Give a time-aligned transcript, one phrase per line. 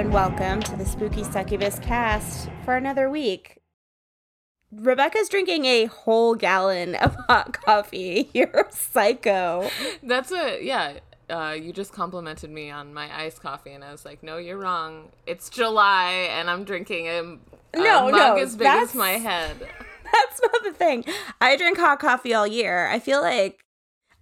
[0.00, 3.58] and welcome to the Spooky Succubus cast for another week.
[4.72, 8.30] Rebecca's drinking a whole gallon of hot coffee.
[8.32, 9.68] You're a psycho.
[10.02, 11.00] That's a yeah.
[11.28, 14.56] Uh, you just complimented me on my iced coffee, and I was like, "No, you're
[14.56, 15.10] wrong.
[15.26, 17.20] It's July, and I'm drinking a,
[17.74, 19.58] a No, mug no, as big as my head."
[20.04, 21.04] That's not the thing.
[21.42, 22.86] I drink hot coffee all year.
[22.86, 23.60] I feel like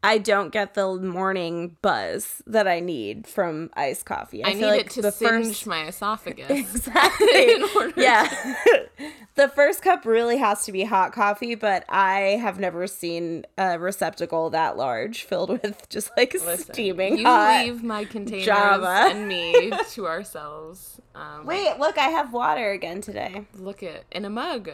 [0.03, 4.45] I don't get the morning buzz that I need from iced coffee.
[4.45, 6.51] I, I, need like it to the singe first my esophagus.
[6.51, 7.27] exactly.
[7.27, 8.55] to- yeah.
[9.35, 13.77] the first cup really has to be hot coffee, but I have never seen a
[13.79, 17.65] receptacle that large filled with just like Listen, steaming you hot.
[17.65, 19.11] leave my containers Java.
[19.11, 21.01] and me to ourselves.
[21.17, 23.47] Um, Wait, look, I have water again today.
[23.59, 24.71] look at in a mug,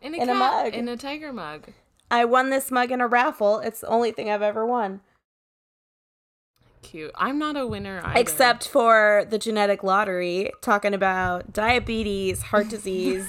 [0.00, 0.74] in a, In a mug.
[0.74, 1.66] in a tiger mug.
[2.10, 3.60] I won this mug in a raffle.
[3.60, 5.00] It's the only thing I've ever won.
[6.82, 7.12] Cute.
[7.14, 8.18] I'm not a winner either.
[8.18, 13.28] Except for the genetic lottery, talking about diabetes, heart disease,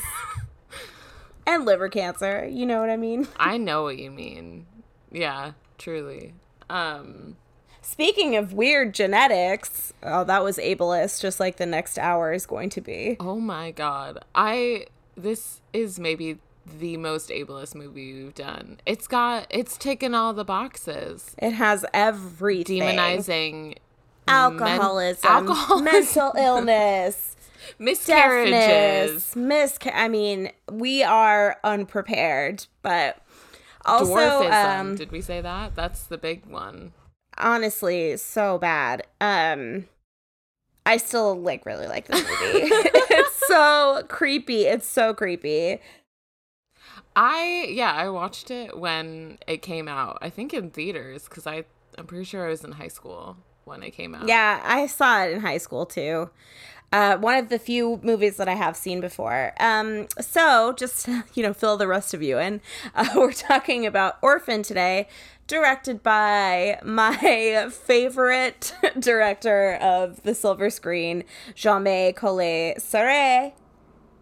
[1.45, 2.47] and liver cancer.
[2.49, 3.27] You know what I mean?
[3.37, 4.65] I know what you mean.
[5.11, 6.33] Yeah, truly.
[6.69, 7.35] Um,
[7.81, 12.69] Speaking of weird genetics, oh, that was ableist, just like the next hour is going
[12.71, 13.17] to be.
[13.19, 14.23] oh my god.
[14.33, 14.85] I
[15.17, 18.79] this is maybe the most ableist movie we've done.
[18.85, 21.35] It's got it's taken all the boxes.
[21.39, 23.77] It has everything Demonizing
[24.27, 25.83] alcoholism, alcoholism.
[25.85, 27.35] mental illness,
[27.79, 33.17] miscarriages, misca- I mean, we are unprepared, but
[33.85, 34.79] also, dwarfism.
[34.79, 35.75] um, Did we say that?
[35.75, 36.93] That's the big one.
[37.37, 39.03] honestly, so bad.
[39.19, 39.85] Um,
[40.85, 42.29] I still like really like this movie.
[42.71, 44.65] it's so creepy.
[44.65, 45.79] It's so creepy.
[47.15, 50.17] I yeah, I watched it when it came out.
[50.21, 51.65] I think in theaters because I
[51.97, 54.27] I'm pretty sure I was in high school when it came out.
[54.27, 56.29] Yeah, I saw it in high school too.
[56.93, 59.53] Uh, one of the few movies that I have seen before.
[59.59, 62.61] Um, so just you know, fill the rest of you in.
[62.93, 65.07] Uh, we're talking about Orphan today,
[65.47, 71.23] directed by my favorite director of the silver screen,
[71.55, 73.53] Jaume Collet-Serra.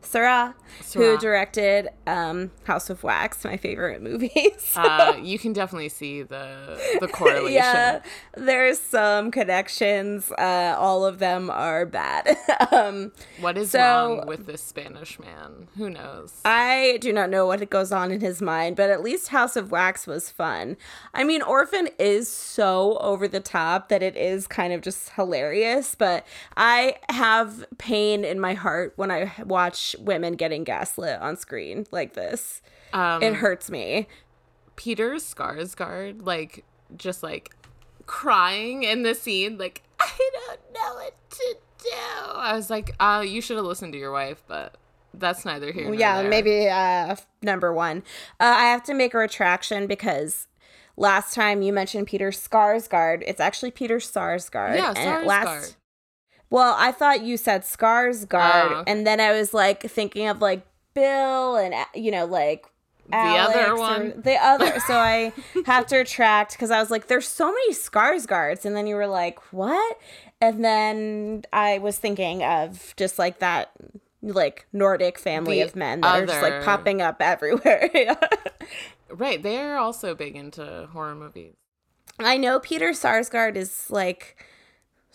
[0.01, 0.55] Sarah,
[0.93, 4.49] who directed um, House of Wax, my favorite movie.
[4.57, 7.53] So- Uh, you can definitely see the the correlation.
[7.53, 8.01] yeah,
[8.35, 10.31] there's some connections.
[10.31, 12.35] Uh, all of them are bad.
[12.71, 13.11] um,
[13.41, 15.67] What is So- wrong with this Spanish man?
[15.77, 16.39] Who knows?
[16.45, 19.71] I do not know what goes on in his mind, but at least House of
[19.71, 20.77] Wax was fun.
[21.13, 25.93] I mean, Orphan is so over the top that it is kind of just hilarious,
[25.95, 26.25] but
[26.57, 32.13] I have pain in my heart when I watch women getting gaslit on screen like
[32.13, 32.61] this.
[32.93, 34.07] Um, It hurts me.
[34.75, 36.63] Peter Skarsgård, like
[36.95, 37.55] just like
[38.05, 42.31] crying in the scene, like I don't know what to do.
[42.35, 44.75] I was like, uh, you should have listened to your wife, but
[45.13, 45.85] that's neither here.
[45.85, 46.29] nor yeah, there.
[46.29, 47.99] maybe uh, number one.
[48.39, 50.47] Uh, I have to make a retraction because
[50.97, 54.75] last time you mentioned Peter Skarsgård, it's actually Peter Sarsgaard.
[54.75, 55.75] Yeah, Sarsgaard.
[56.49, 60.65] Well, I thought you said Skarsgård, Oh, and then I was like thinking of like
[60.93, 62.65] Bill and uh, you know like.
[63.09, 64.13] The Alex other one.
[64.21, 64.79] the other.
[64.81, 65.33] So I
[65.65, 69.07] have to retract because I was like, "There's so many Skarsgårds," and then you were
[69.07, 69.97] like, "What?"
[70.39, 73.71] And then I was thinking of just like that,
[74.21, 77.89] like Nordic family The of men that are just like popping up everywhere.
[79.11, 81.55] Right, they are also big into horror movies.
[82.19, 84.37] I know Peter Sarsgaard is like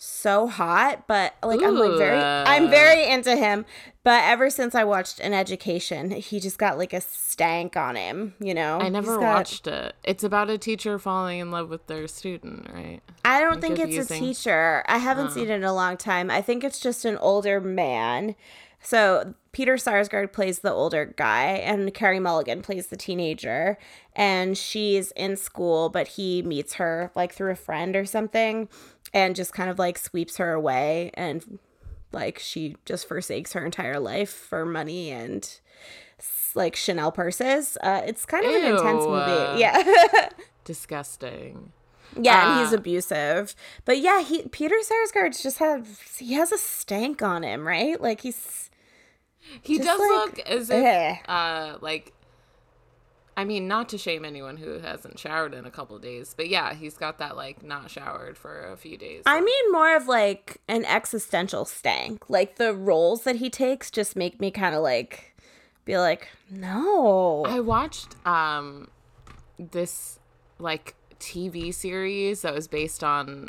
[0.05, 2.69] so hot, but like I'm like very I'm uh.
[2.69, 3.65] very into him.
[4.03, 8.35] But ever since I watched An Education, he just got like a stank on him,
[8.39, 8.77] you know.
[8.79, 9.95] I never got- watched it.
[10.03, 13.01] It's about a teacher falling in love with their student, right?
[13.23, 14.83] I don't I'm think it's a teacher.
[14.87, 15.31] I haven't Oh.
[15.31, 16.29] seen it in a long time.
[16.29, 18.35] I think it's just an older man.
[18.79, 23.79] So Peter Sarsgaard plays the older guy, and Carey Mulligan plays the teenager.
[24.15, 28.69] And she's in school, but he meets her like through a friend or something,
[29.15, 31.57] and just kind of like sweeps her away, and
[32.11, 35.59] like she just forsakes her entire life for money and
[36.53, 37.77] like Chanel purses.
[37.81, 39.59] Uh, it's kind of an intense movie.
[39.59, 40.29] Yeah.
[40.63, 41.71] Disgusting.
[42.19, 43.55] Yeah, and he's Uh, abusive.
[43.83, 45.85] But yeah, he Peter Sarsgaard's just had
[46.17, 47.99] he has a stank on him, right?
[47.99, 48.69] Like he's
[49.61, 51.15] He does like, look as if, eh.
[51.27, 52.13] uh, like,
[53.37, 56.73] I mean, not to shame anyone who hasn't showered in a couple days, but yeah,
[56.73, 59.23] he's got that like not showered for a few days.
[59.25, 62.29] I mean more of like an existential stank.
[62.29, 65.35] Like the roles that he takes just make me kind of like
[65.83, 68.89] be like, "No." I watched um
[69.59, 70.19] this
[70.59, 73.47] like TV series that was based on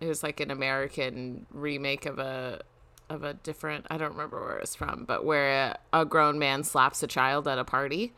[0.00, 2.60] it was like an American remake of a
[3.10, 7.02] of a different I don't remember where it's from, but where a grown man slaps
[7.02, 8.12] a child at a party,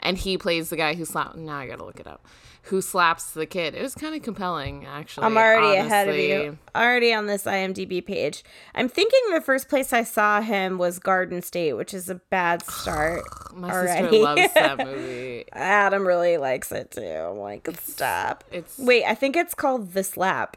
[0.00, 1.36] and he plays the guy who slapped.
[1.36, 2.26] Now I gotta look it up.
[2.68, 3.74] Who slaps the kid?
[3.74, 5.26] It was kind of compelling, actually.
[5.26, 5.86] I'm already honestly.
[5.86, 6.58] ahead of you.
[6.74, 8.42] Already on this IMDb page.
[8.74, 12.64] I'm thinking the first place I saw him was Garden State, which is a bad
[12.66, 13.22] start.
[13.52, 14.02] My already.
[14.02, 15.44] sister loves that movie.
[15.52, 17.02] Adam really likes it too.
[17.02, 18.44] I'm like, stop.
[18.50, 20.56] It's Wait, I think it's called The Slap.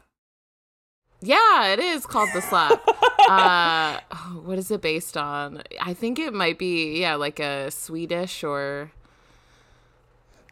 [1.20, 2.80] Yeah, it is called The Slap.
[3.28, 5.62] uh, oh, what is it based on?
[5.80, 8.92] I think it might be, yeah, like a Swedish or.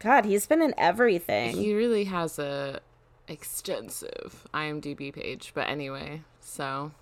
[0.01, 1.57] God, he's been in everything.
[1.57, 2.81] He really has a
[3.29, 5.53] extensive IMDb page.
[5.55, 6.93] But anyway, so.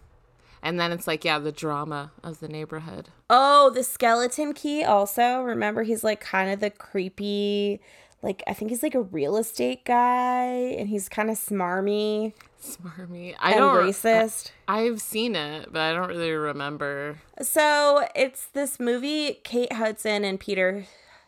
[0.63, 3.11] And then it's like, yeah, the drama of the neighborhood.
[3.29, 5.43] Oh, the skeleton key also.
[5.43, 7.81] Remember, he's like kind of the creepy,
[8.23, 12.33] like, I think he's like a real estate guy and he's kind of smarmy
[12.65, 13.35] Smarmy.
[13.39, 13.77] I don't.
[13.77, 14.51] racist.
[14.67, 17.19] I've seen it, but I don't really remember.
[17.43, 20.87] So it's this movie, Kate Hudson and Peter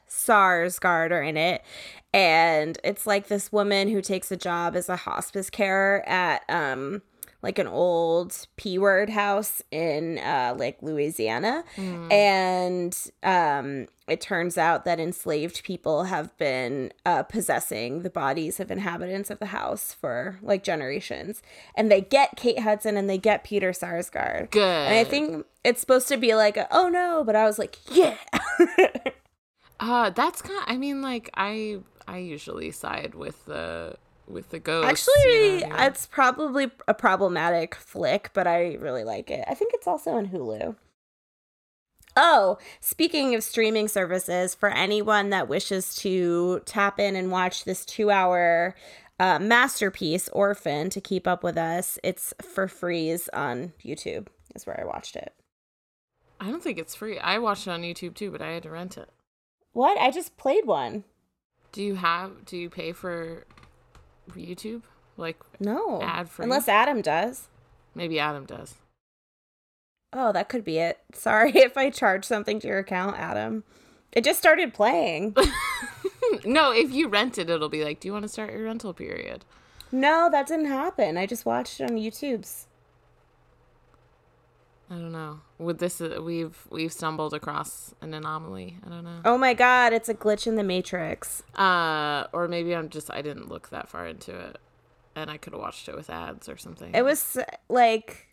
[0.09, 1.63] Sarsgaard are in it.
[2.13, 7.03] And it's like this woman who takes a job as a hospice carer at um
[7.43, 11.65] like an old P word house in uh like Louisiana.
[12.11, 18.71] And um it turns out that enslaved people have been uh, possessing the bodies of
[18.71, 21.43] inhabitants of the house for like generations.
[21.75, 24.53] And they get Kate Hudson and they get Peter Sarsgaard.
[24.53, 24.63] Good.
[24.63, 27.79] And I think it's supposed to be like, a, oh no, but I was like,
[27.91, 28.17] yeah.
[29.79, 30.65] Uh, that's kind.
[30.67, 31.79] I mean, like I,
[32.09, 33.97] I usually side with the
[34.27, 34.89] with the ghost.
[34.89, 39.45] Actually, it's probably a problematic flick, but I really like it.
[39.49, 40.77] I think it's also on Hulu.
[42.17, 47.85] Oh, speaking of streaming services, for anyone that wishes to tap in and watch this
[47.85, 48.75] two hour
[49.21, 54.81] uh, masterpiece, Orphan, to keep up with us, it's for freeze on YouTube, is where
[54.81, 55.35] I watched it.
[56.41, 57.19] I don't think it's free.
[57.19, 59.11] I watched it on YouTube too, but I had to rent it.
[59.77, 59.99] What?
[59.99, 61.05] I just played one.
[61.73, 62.47] Do you have?
[62.47, 63.45] Do you pay for
[64.31, 64.85] YouTube?
[65.19, 66.01] Like No.
[66.01, 66.45] Ad-free?
[66.45, 67.49] Unless Adam does.
[67.95, 68.77] maybe Adam does.
[70.15, 71.01] Oh, that could be it.
[71.13, 73.65] Sorry if I charge something to your account, Adam.
[74.13, 75.37] It just started playing.
[76.47, 78.95] no, if you rent it, it'll be like, do you want to start your rental
[78.95, 79.45] period?
[79.93, 81.19] no, that didn't happen.
[81.19, 82.66] I just watched it on YouTube's.
[84.91, 85.41] I don't know.
[85.59, 88.77] With this, uh, we've we've stumbled across an anomaly.
[88.87, 89.21] I don't know.
[89.25, 91.43] Oh my god, it's a glitch in the Matrix.
[91.57, 94.59] Uh, or maybe I'm just I didn't look that far into it,
[95.17, 96.95] and I could have watched it with ads or something.
[96.95, 97.37] It was
[97.69, 98.29] like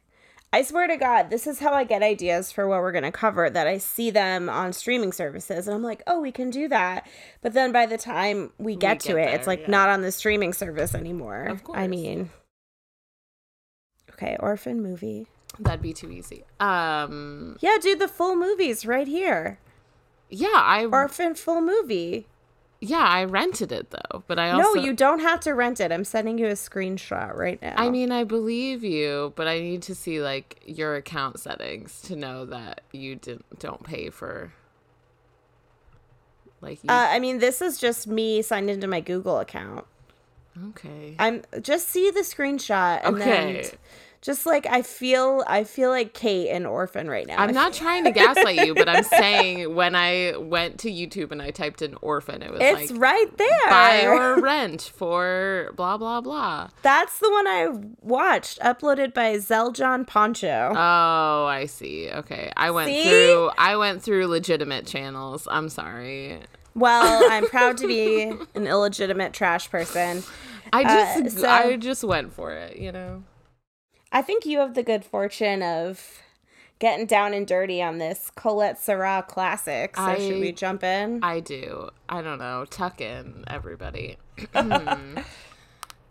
[0.54, 3.12] I swear to God, this is how I get ideas for what we're going to
[3.12, 3.50] cover.
[3.50, 7.08] That I see them on streaming services, and I'm like, oh, we can do that.
[7.42, 9.72] But then by the time we get to get it, there, it's like yeah.
[9.72, 11.46] not on the streaming service anymore.
[11.46, 12.30] Of I mean,
[14.12, 15.28] okay, orphan movie.
[15.60, 16.44] That'd be too easy.
[16.60, 19.60] Um, Yeah, dude, the full movie's right here.
[20.30, 22.28] yeah, I Orphan full movie.
[22.82, 25.92] yeah I rented it though, but I also no, you don't have to rent it.
[25.92, 27.76] I'm sending you a screenshot right now.
[27.78, 32.16] I mean, I believe you, but I need to see like your account settings to
[32.16, 34.52] know that you didn't don't pay for
[36.62, 39.86] like you, uh, I mean, this is just me signed into my Google account.
[40.70, 41.16] okay.
[41.20, 43.62] I'm just see the screenshot and Okay.
[43.62, 43.66] then
[44.24, 47.36] just like I feel I feel like Kate and Orphan right now.
[47.38, 51.42] I'm not trying to gaslight you, but I'm saying when I went to YouTube and
[51.42, 53.70] I typed in orphan, it was It's like right there.
[53.70, 56.70] buy or rent for blah blah blah.
[56.82, 57.68] That's the one I
[58.02, 60.72] watched, uploaded by Zeljon Poncho.
[60.74, 62.10] Oh, I see.
[62.10, 62.52] Okay.
[62.56, 63.04] I went See?
[63.04, 65.48] through I went through legitimate channels.
[65.52, 66.40] I'm sorry.
[66.76, 68.24] well, I'm proud to be
[68.56, 70.24] an illegitimate trash person.
[70.72, 73.24] I just Uh, so- I just went for it, you know.
[74.14, 76.22] I think you have the good fortune of
[76.78, 79.98] getting down and dirty on this Collet-Serra classic.
[79.98, 81.24] So should we jump in?
[81.24, 81.90] I do.
[82.08, 82.66] I don't know.
[82.70, 84.18] Tuck in, everybody.
[84.56, 85.16] uh,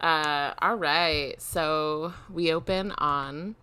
[0.01, 1.35] all right.
[1.39, 3.55] So we open on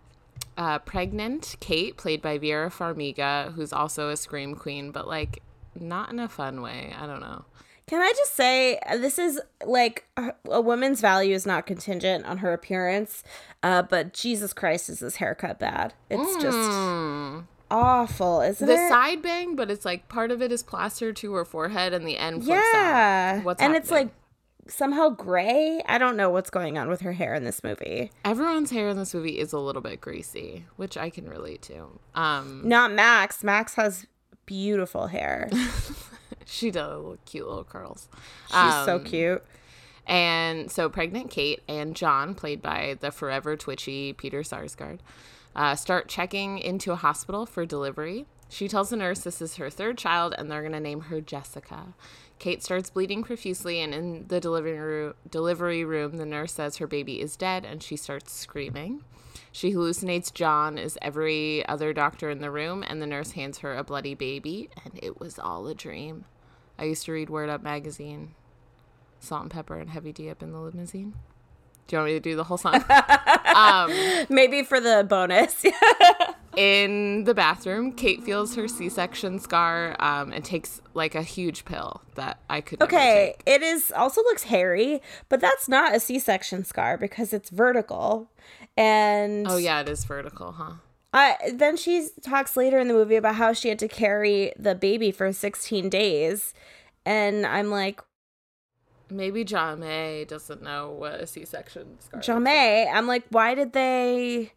[0.58, 5.42] uh, pregnant Kate, played by Vera Farmiga, who's also a scream queen, but like
[5.78, 6.94] not in a fun way.
[6.98, 7.44] I don't know.
[7.90, 12.38] Can I just say uh, this is like a- woman's value is not contingent on
[12.38, 13.24] her appearance,
[13.64, 15.96] uh, but Jesus Christ, is this haircut bad?
[16.08, 17.46] It's just Mm.
[17.72, 18.78] awful, isn't The it?
[18.78, 22.08] The side bang, but it's like part of it is plastered to her forehead, and
[22.08, 22.74] the end flips out.
[22.76, 24.10] yeah, What's and it's like
[24.68, 25.82] somehow gray.
[25.88, 28.12] I don't know what's going on with her hair in this movie.
[28.24, 31.88] Everyone's hair in this movie is a little bit greasy, which I can relate to.
[32.14, 33.44] Um, Not Max.
[33.44, 34.06] Max has
[34.46, 35.50] beautiful hair.
[36.50, 38.08] she does little, cute little curls.
[38.48, 39.44] She's so Um, cute.
[40.08, 45.00] And so pregnant Kate and John, played by the forever twitchy Peter Sarsgaard,
[45.56, 48.26] uh, start checking into a hospital for delivery.
[48.50, 51.22] She tells the nurse this is her third child and they're going to name her
[51.22, 51.94] Jessica.
[52.40, 56.88] Kate starts bleeding profusely, and in the delivery room, delivery room, the nurse says her
[56.88, 59.04] baby is dead and she starts screaming.
[59.52, 63.76] She hallucinates John as every other doctor in the room, and the nurse hands her
[63.76, 66.26] a bloody baby, and it was all a dream.
[66.80, 68.36] I used to read Word Up magazine.
[69.20, 71.14] Salt-N-Pepa and Heavy D up in the limousine.
[71.88, 72.76] Do you want me to do the whole song?
[73.56, 73.92] um,
[74.30, 75.66] Maybe for the bonus.
[76.56, 82.02] in the bathroom, Kate feels her C-section scar um, and takes like a huge pill
[82.16, 82.82] that I could.
[82.82, 88.30] okay, it is also looks hairy, but that's not a C-section scar because it's vertical.
[88.78, 90.74] And Oh yeah, it is vertical, huh?
[91.14, 94.76] I then she talks later in the movie about how she had to carry the
[94.76, 96.54] baby for 16 days.
[97.06, 98.02] And I'm like,
[99.12, 102.20] Maybe John May doesn't know what a C-section scar.
[102.20, 102.26] is.
[102.28, 104.54] Jamie, I'm like, why did they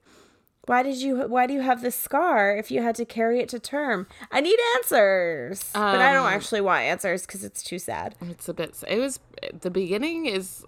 [0.66, 3.48] why did you why do you have this scar if you had to carry it
[3.48, 4.06] to term?
[4.30, 5.70] I need answers.
[5.72, 8.14] but I don't Um, actually want answers cuz it's too sad.
[8.20, 8.76] It's a bit.
[8.86, 9.20] It was
[9.58, 10.66] the beginning is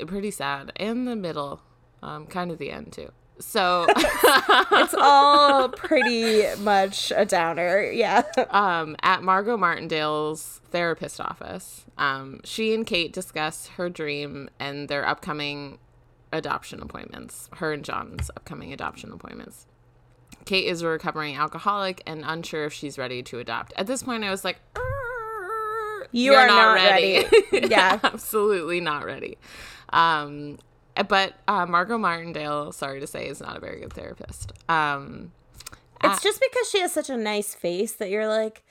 [0.00, 1.60] uh, pretty sad, and the middle,
[2.04, 3.10] um, kind of the end too.
[3.40, 7.82] So, It's all pretty much a downer.
[7.90, 8.22] Yeah.
[8.50, 15.06] um, at Margot Martindale's therapist office, um, she and Kate discuss her dream and their
[15.06, 15.78] upcoming
[16.32, 17.48] adoption appointments.
[17.54, 19.66] Her and John's upcoming adoption appointments.
[20.44, 23.72] Kate is a recovering alcoholic and unsure if she's ready to adopt.
[23.76, 27.98] At this point, I was like, "Er, You are not ready." Yeah.
[28.02, 29.38] absolutely not ready.
[29.90, 30.58] Um,
[31.08, 34.52] but uh, Margot Martindale, sorry to say, is not a very good therapist.
[34.68, 35.32] Um,
[36.02, 38.62] It's just because she has such a nice face that you're like,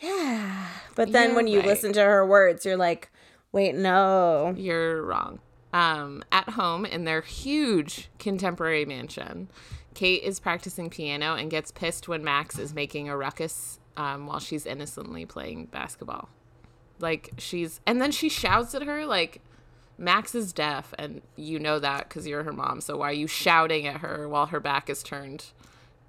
[0.00, 0.66] yeah.
[0.94, 1.68] But then You're when you right.
[1.68, 3.10] listen to her words, you're like,
[3.52, 4.54] wait, no.
[4.56, 5.40] You're wrong.
[5.72, 9.48] Um, at home in their huge contemporary mansion,
[9.94, 14.38] Kate is practicing piano and gets pissed when Max is making a ruckus um, while
[14.40, 16.28] she's innocently playing basketball.
[16.98, 19.42] Like she's, and then she shouts at her like,
[20.00, 22.80] "Max is deaf, and you know that because you're her mom.
[22.80, 25.44] So why are you shouting at her while her back is turned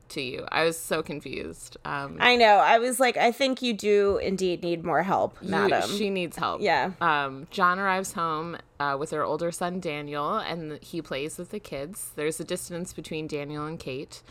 [0.09, 1.77] to you?" I was so confused.
[1.85, 2.55] Um, I know.
[2.57, 5.89] I was like, I think you do indeed need more help, you- madam.
[5.89, 6.61] she needs help.
[6.61, 6.91] Yeah.
[7.01, 11.59] Um, John arrives home uh, with her older son Daniel, and he plays with the
[11.59, 12.11] kids.
[12.15, 14.23] There's a distance between Daniel and Kate.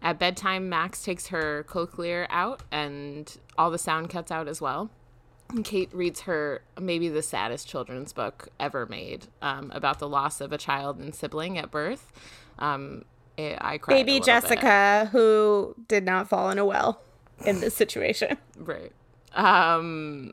[0.00, 4.90] At bedtime, Max takes her cochlear out, and all the sound cuts out as well.
[5.64, 10.52] Kate reads her maybe the saddest children's book ever made um, about the loss of
[10.52, 12.12] a child and sibling at birth.
[12.58, 13.04] Um,
[13.36, 13.94] it, I cried.
[13.94, 14.26] Baby little bit.
[14.26, 17.00] Jessica, who did not fall in a well
[17.44, 18.36] in this situation.
[18.58, 18.92] Right.
[19.34, 20.32] Um,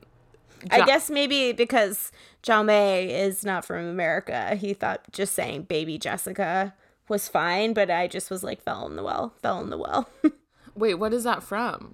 [0.72, 2.12] I guess maybe because
[2.48, 6.74] May is not from America, he thought just saying baby Jessica
[7.08, 10.10] was fine, but I just was like, fell in the well, fell in the well.
[10.76, 11.94] wait, what is that from?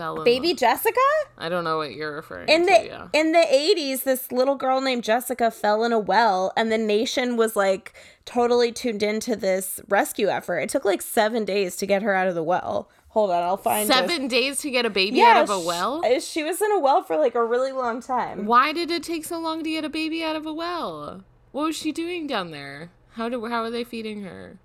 [0.00, 0.98] Fell baby Jessica?
[1.38, 2.72] I don't know what you're referring In to.
[2.72, 3.08] the yeah.
[3.12, 7.36] in the 80s this little girl named Jessica fell in a well and the nation
[7.36, 10.58] was like totally tuned into this rescue effort.
[10.58, 12.88] It took like 7 days to get her out of the well.
[13.08, 13.96] Hold on, I'll find this.
[13.96, 16.00] Seven days to get a baby Yeah, out of a well?
[16.04, 18.46] uh, She was in a well for like a really long time.
[18.46, 21.24] Why did it take so long to get a baby out of a well?
[21.50, 22.92] What was she doing down there?
[23.14, 24.60] How do how are they feeding her?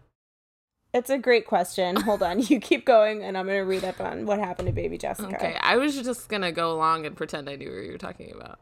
[0.95, 1.97] It's a great question.
[1.97, 4.97] Hold on, you keep going, and I'm gonna read up on what happened to baby
[4.97, 5.35] Jessica.
[5.35, 8.31] Okay, I was just gonna go along and pretend I knew what you were talking
[8.33, 8.59] about.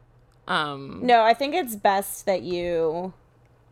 [0.48, 3.14] Um, No, I think it's best that you.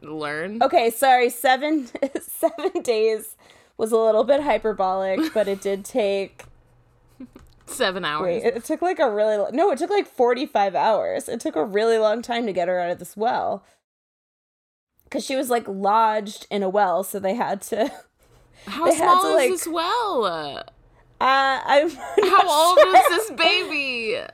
[0.01, 0.63] learn.
[0.63, 1.29] Okay, sorry.
[1.29, 1.89] Seven
[2.21, 3.37] seven days
[3.77, 6.45] was a little bit hyperbolic, but it did take.
[7.67, 8.43] Seven hours.
[8.43, 9.73] Wait, it took like a really lo- no.
[9.73, 11.29] It took like forty five hours.
[11.29, 13.65] It took a really long time to get her out of this well.
[15.05, 17.91] Because she was like lodged in a well, so they had to.
[18.67, 20.25] How they small to, is like- this well?
[20.25, 24.19] Uh, I'm How old is this baby?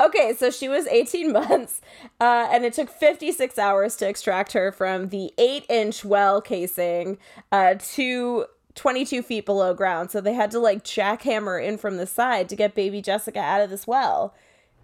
[0.00, 1.80] Okay, so she was 18 months,
[2.20, 7.18] uh, and it took 56 hours to extract her from the 8 inch well casing
[7.52, 10.10] uh, to 22 feet below ground.
[10.10, 13.60] So they had to like jackhammer in from the side to get baby Jessica out
[13.60, 14.34] of this well.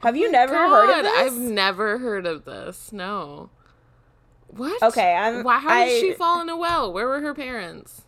[0.00, 1.32] Have you never heard of God, this?
[1.32, 2.92] I've never heard of this.
[2.92, 3.50] No.
[4.48, 4.82] What?
[4.82, 5.58] Okay, I'm- Why?
[5.58, 6.92] How did she I- fall in a well?
[6.92, 8.02] Where were her parents?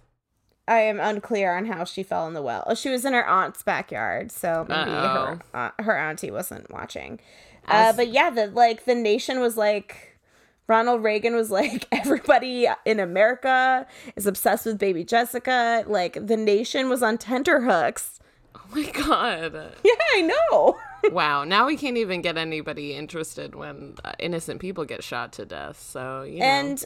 [0.66, 2.74] I am unclear on how she fell in the well.
[2.74, 7.20] She was in her aunt's backyard, so maybe her aunt, her auntie wasn't watching.
[7.68, 10.18] Uh, but yeah, the like the nation was like
[10.66, 15.84] Ronald Reagan was like everybody in America is obsessed with baby Jessica.
[15.86, 18.20] Like the nation was on tenterhooks.
[18.54, 19.72] Oh my god.
[19.84, 20.78] Yeah, I know.
[21.10, 21.44] wow.
[21.44, 25.78] Now we can't even get anybody interested when uh, innocent people get shot to death.
[25.78, 26.46] So you know.
[26.46, 26.84] and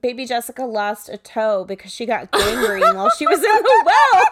[0.00, 4.26] baby Jessica lost a toe because she got gangrene while she was in the well.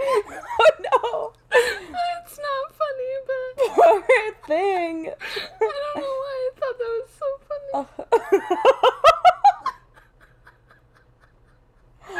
[0.60, 1.32] oh no.
[1.50, 4.02] It's not funny, but Poor
[4.46, 4.96] thing.
[5.08, 5.12] I
[5.60, 9.12] don't know why I thought that was so funny.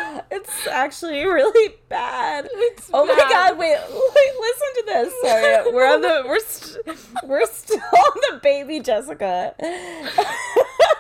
[0.31, 2.49] It's actually really bad.
[2.53, 5.15] It's oh my god, wait, wait, listen to this.
[5.23, 5.73] Sorry.
[5.73, 9.55] We're on the we're st- we're still on the baby Jessica.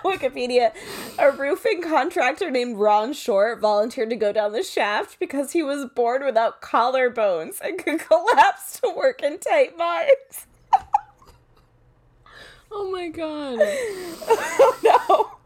[0.05, 0.73] Wikipedia.
[1.19, 5.87] A roofing contractor named Ron Short volunteered to go down the shaft because he was
[5.95, 10.47] born without collarbones and could collapse to work in tight minds.
[12.71, 13.59] Oh my god.
[13.61, 15.38] Oh no.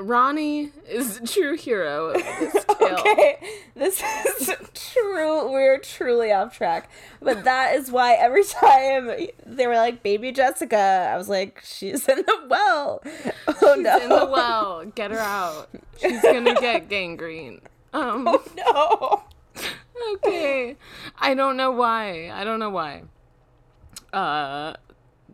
[0.00, 2.96] Ronnie is the true hero of this tale.
[2.98, 3.38] Okay,
[3.74, 5.50] this is true.
[5.50, 9.10] We're truly off track, but that is why every time
[9.44, 13.02] they were like "Baby Jessica," I was like, "She's in the well."
[13.62, 13.98] Oh no!
[13.98, 15.68] In the well, get her out.
[16.00, 17.60] She's gonna get gangrene.
[17.92, 19.24] Um, Oh
[19.56, 19.64] no!
[20.14, 20.76] okay.
[21.18, 22.30] I don't know why.
[22.30, 23.02] I don't know why.
[24.12, 24.74] Uh,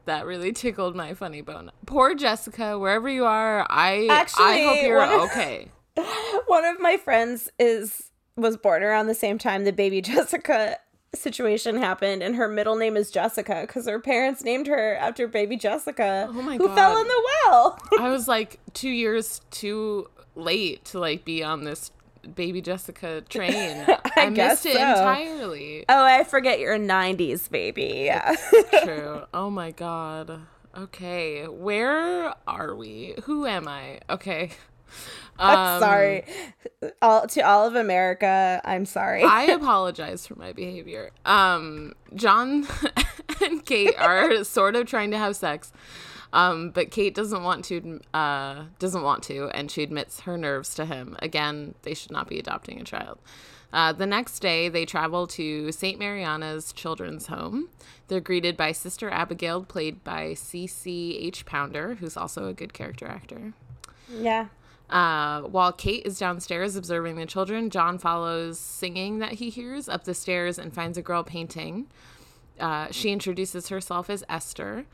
[0.05, 1.71] that really tickled my funny bone.
[1.87, 5.69] Poor Jessica, wherever you are, I Actually, I hope you're one of- okay.
[6.47, 10.79] One of my friends is was born around the same time the Baby Jessica
[11.15, 15.57] situation happened, and her middle name is Jessica because her parents named her after Baby
[15.59, 17.79] Jessica, Oh my who fell in the well.
[18.01, 21.91] I was like two years too late to like be on this
[22.35, 23.85] baby Jessica train.
[24.17, 25.85] I, guess missed it entirely.
[25.89, 28.03] Oh, I forget you're a '90s baby.
[28.07, 28.35] Yeah.
[28.85, 29.23] True.
[29.33, 30.41] Oh my god.
[30.77, 33.15] Okay, where are we?
[33.25, 34.01] Who am I?
[34.09, 34.51] Okay.
[35.39, 36.25] Um, sorry.
[37.01, 39.25] All to all of America, I'm sorry.
[39.25, 41.11] I apologize for my behavior.
[41.25, 42.67] Um, John
[43.43, 45.73] and Kate are sort of trying to have sex,
[46.33, 48.01] um, but Kate doesn't want to.
[48.15, 51.17] Uh, doesn't want to, and she admits her nerves to him.
[51.21, 53.19] Again, they should not be adopting a child.
[53.73, 55.99] Uh, the next day, they travel to St.
[55.99, 57.69] Mariana's Children's Home.
[58.09, 61.47] They're greeted by Sister Abigail, played by C.C.H.
[61.47, 63.55] Pounder, who's also a good character actor.
[64.11, 64.49] yeah.
[64.91, 70.05] Uh, while Kate is downstairs observing the children, John follows singing that he hears up
[70.05, 71.87] the stairs and finds a girl painting.
[72.61, 74.85] Uh, she introduces herself as Esther.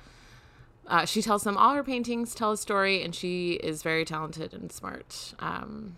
[0.89, 4.55] Uh, she tells them all her paintings tell a story, and she is very talented
[4.55, 5.35] and smart.
[5.39, 5.97] Um,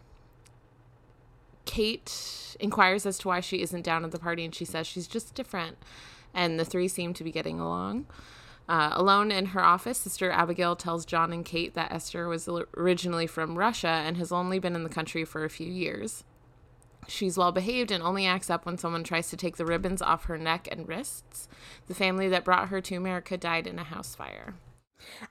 [1.64, 5.07] Kate inquires as to why she isn't down at the party, and she says she's
[5.07, 5.79] just different.
[6.35, 8.07] And the three seem to be getting along.
[8.68, 13.29] Uh, alone in her office, Sister Abigail tells John and Kate that Esther was originally
[13.29, 16.24] from Russia and has only been in the country for a few years.
[17.07, 20.24] She's well behaved and only acts up when someone tries to take the ribbons off
[20.24, 21.48] her neck and wrists.
[21.87, 24.55] The family that brought her to America died in a house fire.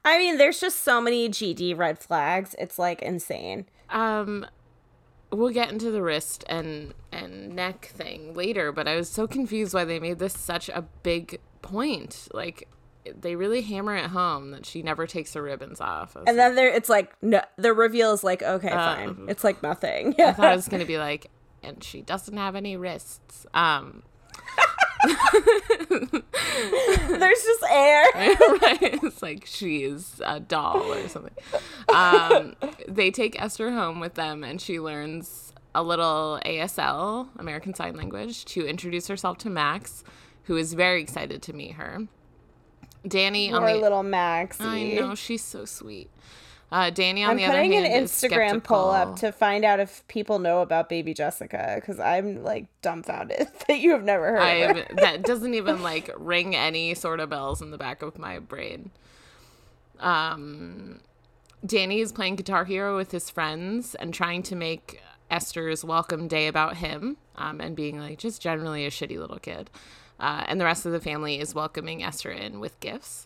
[0.05, 2.55] I mean, there's just so many GD red flags.
[2.59, 3.65] It's like insane.
[3.89, 4.45] Um,
[5.31, 9.73] we'll get into the wrist and and neck thing later, but I was so confused
[9.73, 12.27] why they made this such a big point.
[12.33, 12.67] Like
[13.19, 16.15] they really hammer it home that she never takes the ribbons off.
[16.15, 19.09] And then there, it's like no, the reveal is like okay, fine.
[19.09, 20.15] Um, It's like nothing.
[20.19, 21.29] I thought it was gonna be like,
[21.63, 23.45] and she doesn't have any wrists.
[23.53, 24.03] Um,
[25.89, 28.03] There's just air.
[28.15, 28.99] right?
[29.03, 31.35] It's like she is a doll or something.
[31.93, 32.55] Um,
[32.87, 38.45] they take Esther home with them, and she learns a little ASL, American Sign Language,
[38.45, 40.03] to introduce herself to Max,
[40.43, 42.07] who is very excited to meet her.
[43.07, 44.63] Danny on Poor the little Maxie.
[44.63, 46.09] I know she's so sweet.
[46.71, 49.65] Uh, Danny on I'm the other hand, I'm putting an Instagram poll up to find
[49.65, 54.37] out if people know about baby Jessica because I'm like dumbfounded that you have never
[54.37, 54.85] heard of her.
[54.91, 58.37] I that doesn't even like ring any sort of bells in the back of my
[58.37, 58.91] brain.
[59.99, 60.99] Um,
[61.65, 66.47] Danny is playing Guitar Hero with his friends and trying to make Esther's welcome day
[66.47, 69.69] about him, um, and being like just generally a shitty little kid.
[70.19, 73.25] Uh, and the rest of the family is welcoming Esther in with gifts.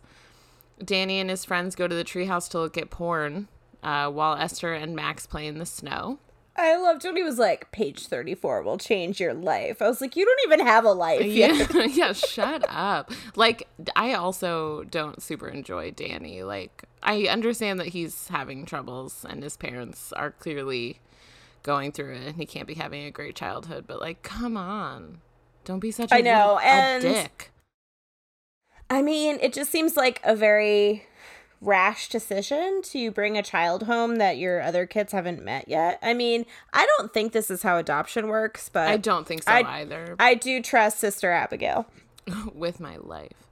[0.83, 3.47] Danny and his friends go to the treehouse to look at porn,
[3.83, 6.19] uh, while Esther and Max play in the snow.
[6.55, 9.81] I loved when he was like, page 34 will change your life.
[9.81, 11.73] I was like, you don't even have a life yet.
[11.73, 13.11] Yeah, yeah, shut up.
[13.35, 16.43] Like, I also don't super enjoy Danny.
[16.43, 20.99] Like, I understand that he's having troubles and his parents are clearly
[21.63, 25.21] going through it and he can't be having a great childhood, but like, come on.
[25.65, 27.49] Don't be such a I know, little- and- dick.
[28.89, 31.05] I mean, it just seems like a very
[31.61, 35.97] rash decision to bring a child home that your other kids haven't met yet.
[36.01, 39.51] I mean, I don't think this is how adoption works, but I don't think so
[39.51, 40.15] I- either.
[40.19, 41.87] I do trust Sister Abigail.
[42.53, 43.49] with my life.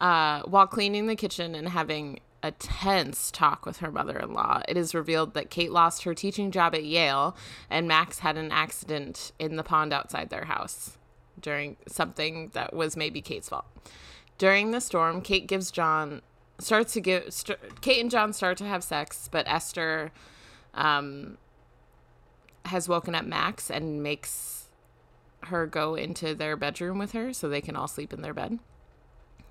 [0.00, 4.60] Uh, while cleaning the kitchen and having a tense talk with her mother in law.
[4.68, 7.36] It is revealed that Kate lost her teaching job at Yale
[7.70, 10.98] and Max had an accident in the pond outside their house
[11.40, 13.66] during something that was maybe Kate's fault.
[14.42, 16.20] During the storm, Kate gives John
[16.58, 20.10] starts to give st- Kate and John start to have sex, but Esther
[20.74, 21.38] um,
[22.64, 24.68] has woken up Max and makes
[25.44, 28.58] her go into their bedroom with her so they can all sleep in their bed.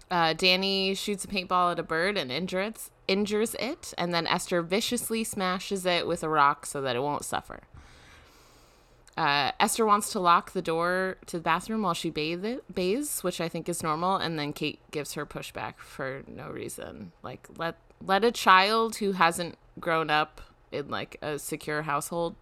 [0.10, 4.62] Uh, Danny shoots a paintball at a bird and injures injures it, and then Esther
[4.62, 7.62] viciously smashes it with a rock so that it won't suffer.
[9.22, 13.40] Uh, Esther wants to lock the door to the bathroom while she bathe bathes, which
[13.40, 17.12] I think is normal, and then Kate gives her pushback for no reason.
[17.22, 22.36] Like let let a child who hasn't grown up in like a secure household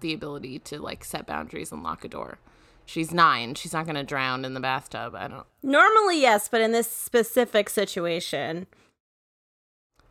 [0.00, 2.38] the ability to like set boundaries and lock a door.
[2.86, 3.54] She's nine.
[3.54, 5.14] She's not going to drown in the bathtub.
[5.14, 5.46] I don't.
[5.62, 8.68] Normally, yes, but in this specific situation,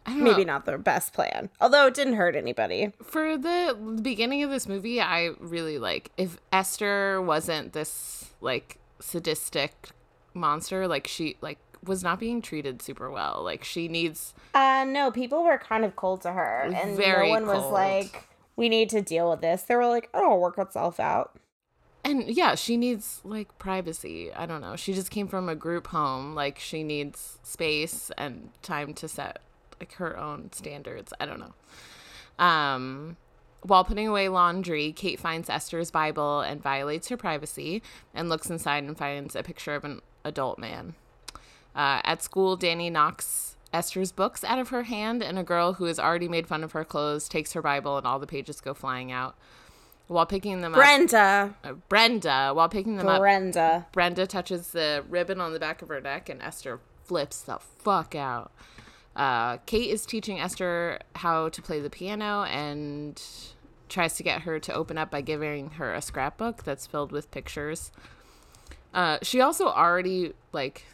[0.07, 1.49] maybe not the best plan.
[1.61, 2.91] Although it didn't hurt anybody.
[3.03, 9.89] For the beginning of this movie, I really like if Esther wasn't this like sadistic
[10.33, 13.41] monster, like she like was not being treated super well.
[13.43, 17.47] Like she needs Uh no, people were kind of cold to her, and no one
[17.47, 20.99] was like, "We need to deal with this." They were like, "Oh, it'll work itself
[20.99, 21.39] out."
[22.05, 24.31] and yeah, she needs like privacy.
[24.31, 24.75] I don't know.
[24.75, 26.35] She just came from a group home.
[26.35, 29.39] Like she needs space and time to set
[29.79, 31.13] like her own standards.
[31.19, 32.43] I don't know.
[32.43, 33.17] Um
[33.61, 37.81] while putting away laundry, Kate finds Esther's Bible and violates her privacy
[38.13, 40.93] and looks inside and finds a picture of an adult man.
[41.75, 45.85] Uh, at school, Danny knocks Esther's books out of her hand, and a girl who
[45.85, 48.73] has already made fun of her clothes takes her Bible, and all the pages go
[48.73, 49.35] flying out.
[50.07, 53.87] While picking them Brenda, up, uh, Brenda, while picking them up, Brenda.
[53.91, 58.13] Brenda touches the ribbon on the back of her neck, and Esther flips the fuck
[58.13, 58.51] out.
[59.15, 63.21] Uh, Kate is teaching Esther how to play the piano and
[63.87, 67.31] tries to get her to open up by giving her a scrapbook that's filled with
[67.31, 67.91] pictures.
[68.93, 70.85] Uh, she also already like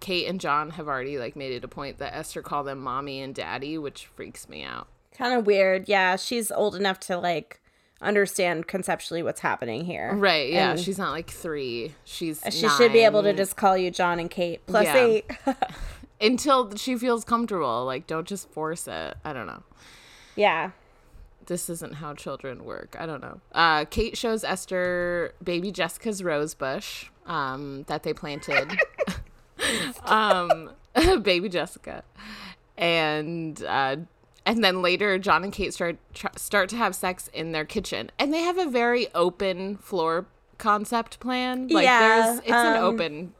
[0.00, 3.20] Kate and John have already like made it a point that Esther call them mommy
[3.20, 4.86] and daddy, which freaks me out.
[5.16, 5.88] Kind of weird.
[5.88, 7.60] Yeah, she's old enough to like
[8.00, 10.14] understand conceptually what's happening here.
[10.14, 10.52] Right?
[10.52, 11.94] Yeah, And- she's not like three.
[12.04, 14.96] She's She should be able to just call you John and Kate plus Yeah.
[14.96, 15.30] eight.
[16.20, 17.84] until she feels comfortable.
[17.84, 19.16] Like, don't just force it.
[19.24, 19.62] I don't know.
[20.36, 20.70] yeah.
[21.46, 22.94] this isn't how children work.
[22.98, 23.40] I don't know.
[23.52, 28.78] Uh, Kate shows Esther baby Jessica's rose bush um, that they planted.
[30.04, 30.70] um,
[31.22, 32.02] baby Jessica,
[32.76, 33.96] and uh,
[34.44, 38.10] and then later John and Kate start tr- start to have sex in their kitchen,
[38.18, 40.26] and they have a very open floor
[40.58, 41.68] concept plan.
[41.68, 43.34] Like Yeah, there's it's an um, open.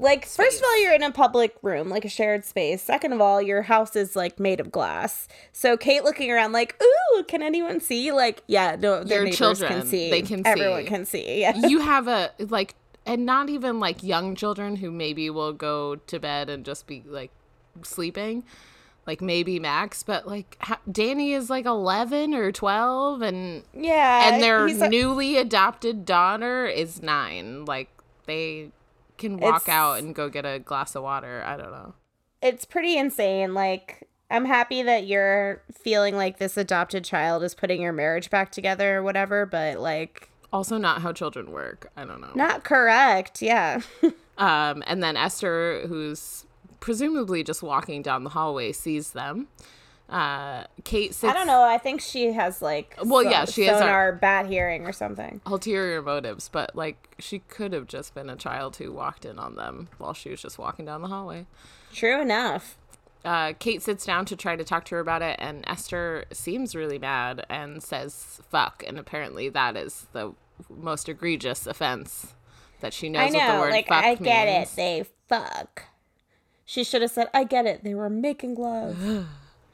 [0.00, 2.82] Like, first of all, you're in a public room, like a shared space.
[2.82, 5.26] Second of all, your house is like made of glass.
[5.52, 8.12] So Kate looking around, like, ooh, can anyone see?
[8.12, 10.08] Like, yeah, no, their Your neighbors children, can see.
[10.10, 10.88] they can Everyone see.
[10.88, 11.40] can see.
[11.40, 11.56] Yeah.
[11.66, 12.74] you have a like
[13.06, 17.02] and not even like young children who maybe will go to bed and just be
[17.06, 17.30] like
[17.82, 18.44] sleeping
[19.06, 24.28] like maybe max but like danny is like 11 or 12 and Yeah.
[24.34, 27.88] and their a- newly adopted daughter is 9 like
[28.26, 28.70] they
[29.18, 31.94] can walk It's- out and go get a glass of water i don't know
[32.40, 33.52] it's pretty insane.
[33.52, 38.52] Like, I'm happy that you're feeling like this adopted child is putting your marriage back
[38.52, 43.42] together or whatever, but like, also not how children work i don't know not correct.
[43.42, 43.80] Yeah.
[44.38, 46.46] Um, and then Esther, who's
[46.78, 49.48] presumably just walking down the hallway, sees them.
[50.08, 51.30] Uh, Kate sits.
[51.30, 51.62] I don't know.
[51.62, 55.40] I think she has like Well, so- yeah, she has sonar bad hearing or something.
[55.44, 59.56] ulterior motives, but like she could have just been a child who walked in on
[59.56, 61.44] them while she was just walking down the hallway.
[61.92, 62.78] True enough.
[63.24, 66.74] Uh, Kate sits down to try to talk to her about it, and Esther seems
[66.74, 70.32] really mad and says "fuck," and apparently that is the
[70.70, 72.34] most egregious offense
[72.80, 74.72] that she knows I what the word Like, "fuck" I get means.
[74.72, 74.76] it.
[74.76, 75.82] They fuck.
[76.64, 77.82] She should have said, I get it.
[77.84, 79.26] They were making love.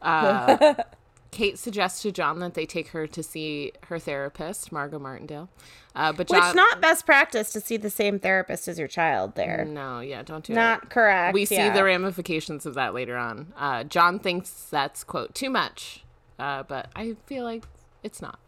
[0.04, 0.74] Uh,
[1.34, 5.48] Kate suggests to John that they take her to see her therapist, Margot Martindale.
[5.96, 9.34] Uh, but Which John, not best practice to see the same therapist as your child
[9.34, 9.64] there.
[9.64, 10.56] no, yeah, don't do it.
[10.56, 11.34] Not correct.
[11.34, 11.74] We see yeah.
[11.74, 13.52] the ramifications of that later on.
[13.56, 16.04] Uh, John thinks that's quote too much,
[16.38, 17.64] uh, but I feel like
[18.04, 18.38] it's not.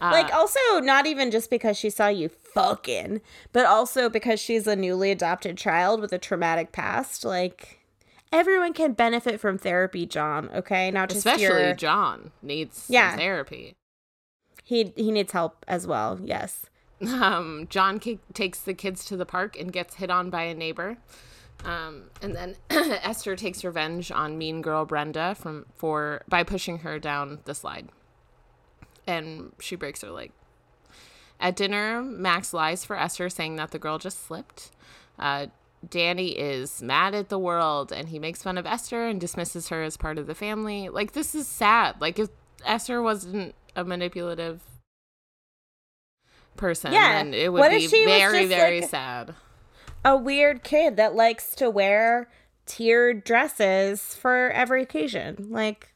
[0.00, 3.20] Uh, like also not even just because she saw you fucking,
[3.52, 7.24] but also because she's a newly adopted child with a traumatic past.
[7.24, 7.80] Like
[8.32, 10.48] everyone can benefit from therapy, John.
[10.54, 13.16] Okay, now just especially your, John needs some Yeah.
[13.16, 13.76] therapy.
[14.64, 16.18] he he needs help as well.
[16.22, 16.66] Yes.
[17.06, 20.54] Um, John ki- takes the kids to the park and gets hit on by a
[20.54, 20.96] neighbor.
[21.62, 26.98] Um, and then Esther takes revenge on mean girl Brenda from for by pushing her
[26.98, 27.90] down the slide.
[29.06, 30.32] And she breaks her leg.
[31.38, 34.70] At dinner, Max lies for Esther, saying that the girl just slipped.
[35.18, 35.48] Uh,
[35.88, 39.82] Danny is mad at the world and he makes fun of Esther and dismisses her
[39.82, 40.88] as part of the family.
[40.88, 42.00] Like, this is sad.
[42.00, 42.28] Like, if
[42.64, 44.62] Esther wasn't a manipulative
[46.56, 47.12] person, Yeah.
[47.22, 49.34] then it would What be very, very like- sad.
[50.04, 52.28] A weird kid that likes to wear
[52.64, 55.48] tiered dresses for every occasion.
[55.50, 55.92] Like,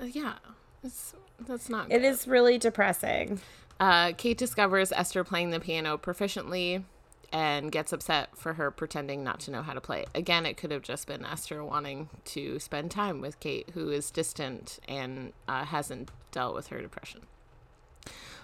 [0.00, 0.34] yeah,
[0.82, 2.04] it's, that's not it good.
[2.04, 3.40] is really depressing.
[3.78, 6.84] Uh, Kate discovers Esther playing the piano proficiently
[7.32, 10.04] and gets upset for her pretending not to know how to play.
[10.14, 14.10] Again, it could have just been Esther wanting to spend time with Kate, who is
[14.10, 17.20] distant and uh, hasn't dealt with her depression.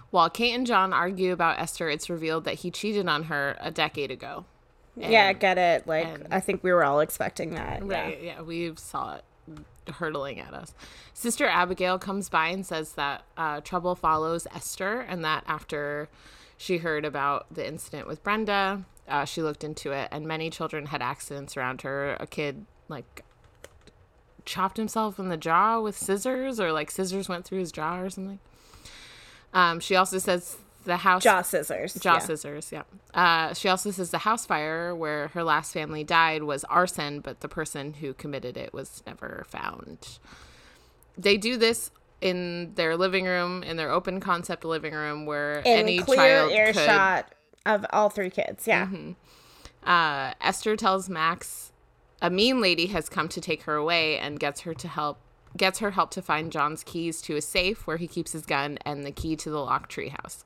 [0.09, 3.71] While Kate and John argue about Esther, it's revealed that he cheated on her a
[3.71, 4.45] decade ago.
[4.95, 5.85] yeah, I get it.
[5.85, 7.81] Like, and- I think we were all expecting that.
[7.85, 8.01] yeah.
[8.01, 8.23] Right.
[8.23, 8.41] Yeah.
[8.41, 9.23] we saw it
[9.95, 10.73] hurtling at us.
[11.13, 16.07] Sister Abigail comes by and says that uh, trouble follows Esther, and that after
[16.57, 20.87] she heard about the incident with Brenda, uh, she looked into it, and many children
[20.87, 22.17] had accidents around her.
[22.19, 23.23] A kid like
[24.45, 28.09] chopped himself in the jaw with scissors, or like scissors went through his jaw or
[28.09, 28.39] something.
[29.53, 31.93] Um, she also says the house Jaw scissors.
[31.93, 32.19] Jaw yeah.
[32.19, 32.83] scissors, yeah.
[33.13, 37.41] Uh, she also says the house fire where her last family died was arson, but
[37.41, 40.19] the person who committed it was never found.
[41.17, 45.65] They do this in their living room, in their open concept living room, where In
[45.67, 46.57] any clear child could.
[46.57, 48.67] earshot of all three kids.
[48.67, 48.87] Yeah.
[49.83, 51.71] Uh, Esther tells Max
[52.21, 55.19] a mean lady has come to take her away and gets her to help
[55.55, 58.77] gets her help to find John's keys to a safe where he keeps his gun
[58.85, 60.43] and the key to the locked treehouse.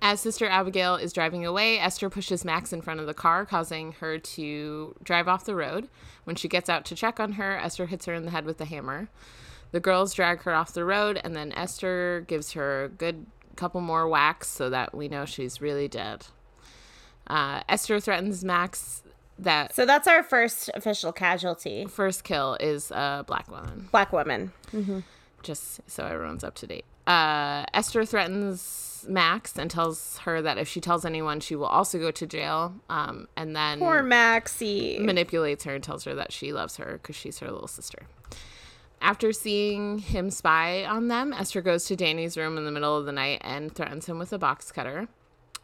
[0.00, 3.92] As Sister Abigail is driving away, Esther pushes Max in front of the car, causing
[4.00, 5.88] her to drive off the road.
[6.24, 8.60] When she gets out to check on her, Esther hits her in the head with
[8.60, 9.08] a hammer.
[9.70, 13.26] The girls drag her off the road, and then Esther gives her a good
[13.56, 16.26] couple more whacks so that we know she's really dead.
[17.26, 19.02] Uh, Esther threatens Max
[19.38, 21.84] that So that's our first official casualty.
[21.86, 24.52] first kill is a black woman, Black woman.
[25.42, 26.84] just so everyone's up to date.
[27.06, 31.98] Uh, Esther threatens Max and tells her that if she tells anyone, she will also
[31.98, 32.74] go to jail.
[32.90, 34.98] Um, and then Poor Maxie.
[34.98, 38.06] manipulates her and tells her that she loves her because she's her little sister.
[39.00, 43.06] After seeing him spy on them, Esther goes to Danny's room in the middle of
[43.06, 45.08] the night and threatens him with a box cutter.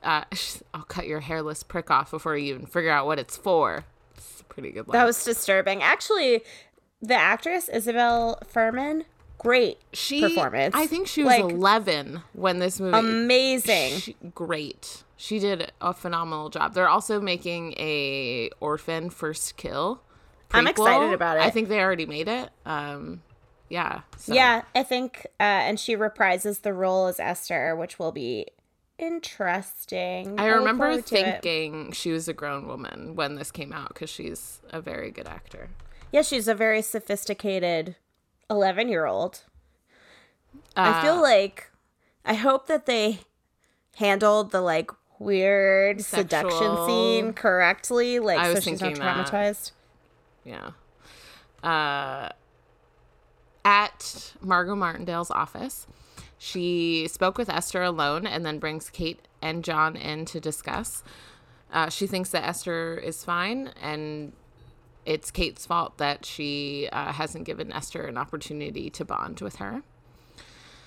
[0.03, 0.25] Uh,
[0.75, 3.85] I'll cut your hairless prick off before you even figure out what it's for.
[4.17, 4.93] It's a pretty good line.
[4.93, 5.83] That was disturbing.
[5.83, 6.43] Actually,
[7.03, 9.05] the actress Isabelle Fuhrman,
[9.39, 10.75] great she, performance.
[10.77, 12.97] I think she was Like, 11 when this movie.
[12.97, 13.99] amazing.
[13.99, 15.03] She, great.
[15.17, 16.75] She did a phenomenal job.
[16.75, 20.01] They're also making a Orphan First Kill.
[20.53, 21.43] I'm excited about it.
[21.43, 22.51] I think they already made it.
[22.65, 23.23] Um,
[23.69, 24.03] yeah.
[24.17, 28.47] so- Yeah, I think, uh, and she reprises the role as Esther, which will be
[28.99, 30.39] interesting.
[30.39, 31.43] I look remember forward to it.
[31.43, 35.27] thinking she was a grown woman when this came out because she's a very good
[35.27, 35.71] actor.
[36.13, 37.97] Yeah, she's a very sophisticated
[38.49, 39.43] 11 year old.
[40.77, 41.71] I feel Uh, like,
[42.25, 43.21] I hope that they
[43.97, 49.31] handled the like weird seduction scene correctly, like I so was she's not traumatized.
[49.31, 49.73] that.
[50.45, 50.71] Yeah.
[51.63, 52.29] Uh,
[53.65, 55.87] at Margot Martindale's office,
[56.39, 61.03] she spoke with Esther alone and then brings Kate and John in to discuss.
[61.73, 64.33] Uh, she thinks that Esther is fine and
[65.07, 69.83] it's Kate's fault that she uh, hasn't given Esther an opportunity to bond with her.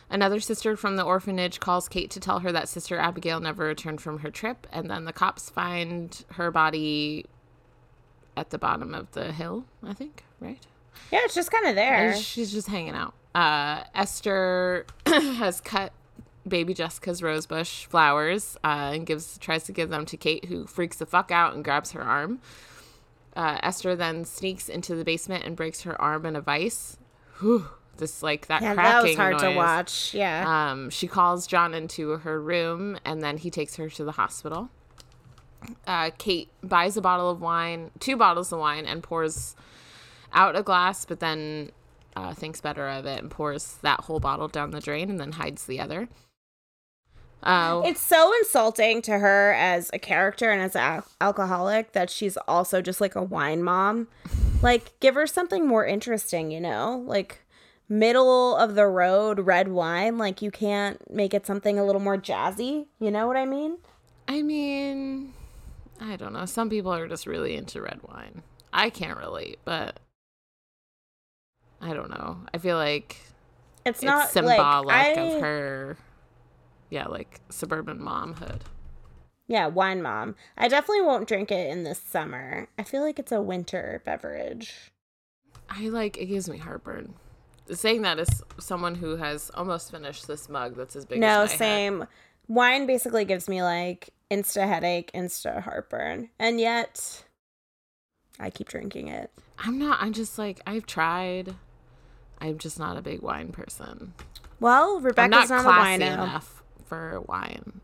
[0.10, 4.00] Another sister from the orphanage calls Kate to tell her that Sister Abigail never returned
[4.00, 7.26] from her trip, and then the cops find her body
[8.38, 10.65] at the bottom of the hill, I think, right?
[11.12, 12.12] Yeah, it's just kind of there.
[12.12, 13.13] And she's just hanging out.
[13.36, 15.91] Uh, Esther has cut
[16.47, 20.97] baby Jessica's rosebush flowers uh, and gives tries to give them to Kate, who freaks
[20.97, 22.39] the fuck out and grabs her arm.
[23.36, 26.97] Uh, Esther then sneaks into the basement and breaks her arm in a vice.
[27.39, 30.13] Whew, this like that yeah, cracking that was hard to watch.
[30.13, 30.71] Yeah.
[30.71, 34.69] Um, she calls John into her room and then he takes her to the hospital.
[35.86, 39.56] Uh, Kate buys a bottle of wine, two bottles of wine, and pours
[40.34, 41.72] out a glass, but then
[42.15, 45.34] uh, thinks better of it and pours that whole bottle down the drain and then
[45.34, 46.08] hides the other.
[47.43, 52.10] Uh, It's so insulting to her as a character and as an al- alcoholic that
[52.10, 54.08] she's also just like a wine mom.
[54.62, 57.04] Like, give her something more interesting, you know?
[57.06, 57.46] Like,
[57.88, 60.17] middle of the road red wine.
[60.17, 62.88] Like, you can't make it something a little more jazzy.
[63.00, 63.78] You know what I mean?
[64.28, 65.34] I mean,
[66.00, 66.46] I don't know.
[66.46, 68.44] Some people are just really into red wine.
[68.72, 70.00] I can't relate, but
[71.82, 72.40] I don't know.
[72.54, 73.18] I feel like
[73.86, 75.98] It's, it's, not symbolic like I, of her,
[76.90, 78.62] yeah, like suburban momhood.
[79.48, 80.36] Yeah, wine mom.
[80.58, 82.68] I definitely won't drink it in the summer.
[82.78, 84.92] I feel like it's a winter beverage.
[85.70, 87.14] I like it gives me heartburn.
[87.72, 91.52] Saying that as someone who has almost finished this mug that's as big no, as
[91.52, 91.58] head.
[91.58, 92.08] same.
[92.48, 97.24] Wine basically gives me like insta headache, insta heartburn, and yet
[98.40, 99.32] I keep drinking it.
[99.60, 100.02] I'm not.
[100.02, 101.56] I'm just like I've tried.
[102.40, 104.13] I'm just not a big wine person.
[104.60, 107.82] Well, I'm Rebecca's not not, a classy enough for wine.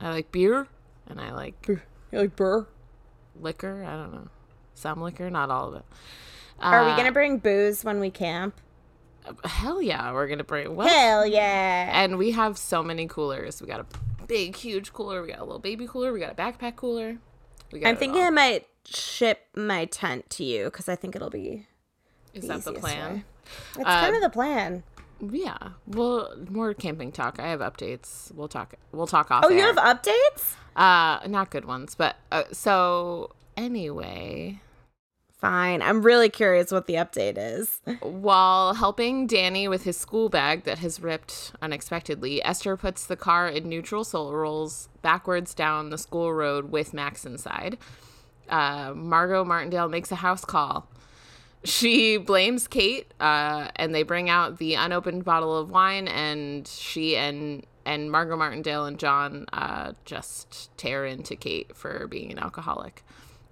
[0.00, 0.66] I like beer
[1.08, 1.80] and I like You
[2.12, 2.66] like burr?
[3.40, 3.84] liquor.
[3.84, 4.28] I don't know,
[4.74, 5.84] some liquor, not all of it.
[6.60, 8.60] Are we Uh, gonna bring booze when we camp?
[9.44, 10.74] Hell yeah, we're gonna bring.
[10.76, 10.90] What?
[10.90, 11.90] Hell yeah!
[12.02, 13.60] And we have so many coolers.
[13.60, 13.86] We got a
[14.32, 15.22] big, huge cooler.
[15.22, 16.12] We got a little baby cooler.
[16.12, 17.18] We got a backpack cooler.
[17.70, 18.28] We got I'm thinking all.
[18.28, 21.66] I might ship my tent to you because I think it'll be.
[22.32, 23.14] Is that the plan?
[23.14, 23.24] way.
[23.74, 24.84] It's kind of the plan.
[25.20, 25.58] Yeah.
[25.86, 27.38] Well, more camping talk.
[27.38, 28.34] I have updates.
[28.34, 28.74] We'll talk.
[28.90, 29.44] We'll talk off.
[29.44, 30.54] Oh, you have updates?
[30.74, 34.62] uh not good ones, but uh, so anyway,
[35.42, 35.82] Fine.
[35.82, 37.80] I'm really curious what the update is.
[38.00, 43.48] while helping Danny with his school bag that has ripped unexpectedly, Esther puts the car
[43.48, 47.76] in neutral so it rolls backwards down the school road with Max inside.
[48.48, 50.86] Uh, Margot Martindale makes a house call.
[51.64, 57.16] She blames Kate, uh, and they bring out the unopened bottle of wine, and she
[57.16, 63.02] and and Margot Martindale and John uh, just tear into Kate for being an alcoholic.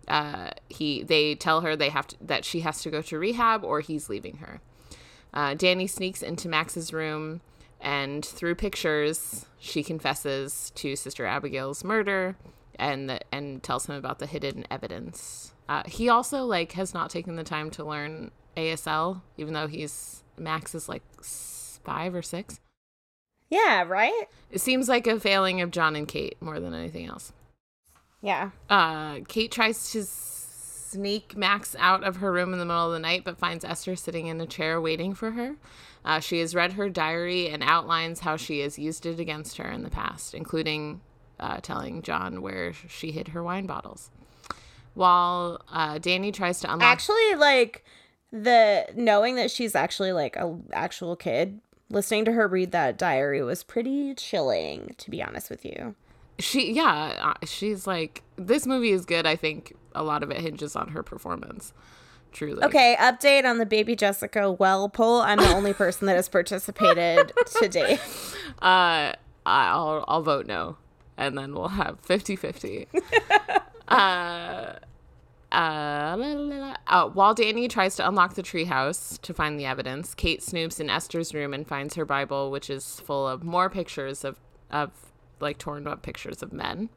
[0.09, 3.65] Uh, he they tell her they have to that she has to go to rehab
[3.65, 4.61] or he's leaving her.
[5.33, 7.41] Uh, Danny sneaks into Max's room,
[7.81, 12.37] and through pictures, she confesses to Sister Abigail's murder,
[12.77, 15.53] and the, and tells him about the hidden evidence.
[15.69, 20.25] Uh, he also like has not taken the time to learn ASL, even though he's
[20.37, 22.61] Max is like five or six.
[23.49, 24.27] Yeah, right?
[24.51, 27.33] It seems like a failing of John and Kate more than anything else.
[28.23, 28.51] Yeah.
[28.69, 32.99] Uh, Kate tries to sneak Max out of her room in the middle of the
[32.99, 35.57] night, but finds Esther sitting in a chair waiting for her.
[36.05, 39.71] Uh, she has read her diary and outlines how she has used it against her
[39.71, 41.01] in the past, including
[41.39, 44.11] uh, telling John where she hid her wine bottles.
[44.95, 47.85] While uh, Danny tries to unlock, Actually, like
[48.33, 53.43] the knowing that she's actually like a actual kid, listening to her read that diary
[53.43, 55.95] was pretty chilling, to be honest with you.
[56.41, 59.27] She yeah, uh, she's like this movie is good.
[59.27, 61.73] I think a lot of it hinges on her performance.
[62.33, 65.21] Truly, Okay, update on the baby Jessica well poll.
[65.21, 67.99] I'm the only person that has participated today.
[68.61, 69.13] Uh,
[69.47, 70.77] I'll I'll vote no,
[71.17, 72.89] and then we'll have 50-50.
[73.89, 74.77] uh, uh,
[75.51, 76.77] la, la, la.
[76.87, 80.91] Uh, while Danny tries to unlock the treehouse to find the evidence, Kate snoops in
[80.91, 84.37] Esther's room and finds her Bible, which is full of more pictures of
[84.71, 84.91] of
[85.41, 86.91] like torn up pictures of men.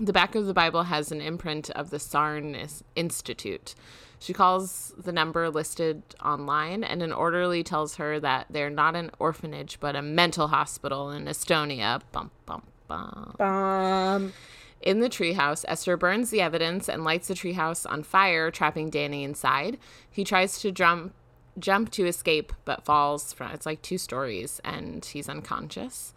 [0.00, 3.74] The back of the Bible has an imprint of the Saarne Institute.
[4.18, 9.10] She calls the number listed online, and an orderly tells her that they're not an
[9.18, 12.00] orphanage, but a mental hospital in Estonia.
[12.12, 13.36] Bum, bum, bum.
[13.38, 14.32] Um,
[14.80, 19.24] In the treehouse, Esther burns the evidence and lights the treehouse on fire, trapping Danny
[19.24, 19.78] inside.
[20.10, 21.14] He tries to jump
[21.58, 26.12] jump to escape, but falls from it's like two stories, and he's unconscious.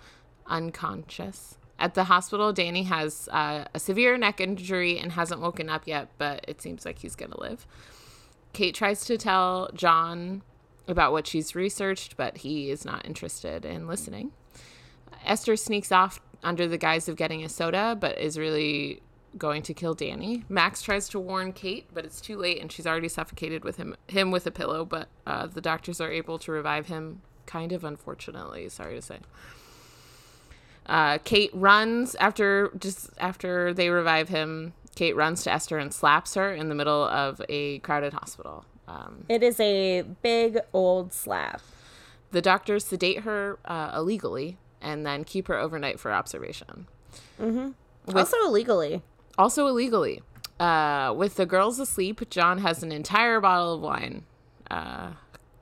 [0.50, 1.58] Unconscious.
[1.78, 6.10] At the hospital, Danny has uh, a severe neck injury and hasn't woken up yet,
[6.18, 7.66] but it seems like he's gonna live.
[8.52, 10.42] Kate tries to tell John
[10.88, 14.32] about what she's researched, but he is not interested in listening.
[15.26, 19.02] Esther sneaks off under the guise of getting a soda, but is really
[19.38, 20.44] going to kill Danny.
[20.50, 23.96] Max tries to warn Kate, but it's too late, and she's already suffocated with him
[24.08, 24.84] him with a pillow.
[24.86, 28.68] But uh, the doctors are able to revive him, kind of unfortunately.
[28.70, 29.20] Sorry to say.
[30.90, 34.74] Uh, Kate runs after just after they revive him.
[34.96, 38.66] Kate runs to Esther and slaps her in the middle of a crowded hospital.
[38.88, 41.62] Um, it is a big old slap.
[42.32, 46.88] the doctors sedate her uh, illegally and then keep her overnight for observation.
[48.14, 49.02] also illegally.
[49.38, 50.22] Also illegally.
[50.60, 54.24] Uh, with the girls asleep, John has an entire bottle of wine.
[54.70, 55.12] Uh,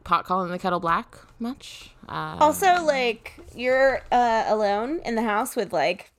[0.03, 1.91] pot calling the kettle black much?
[2.07, 6.11] Uh, Also, like you're uh, alone in the house with like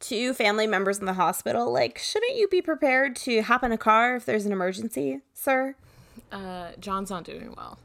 [0.00, 1.72] two family members in the hospital.
[1.72, 5.74] Like, shouldn't you be prepared to hop in a car if there's an emergency, sir?
[6.32, 7.78] uh, John's not doing well.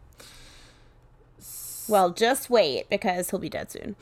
[1.87, 3.95] Well, just wait because he'll be dead soon.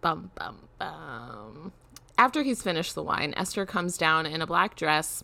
[0.00, 1.72] Bum bum bum.
[2.18, 5.22] after he's finished the wine, Esther comes down in a black dress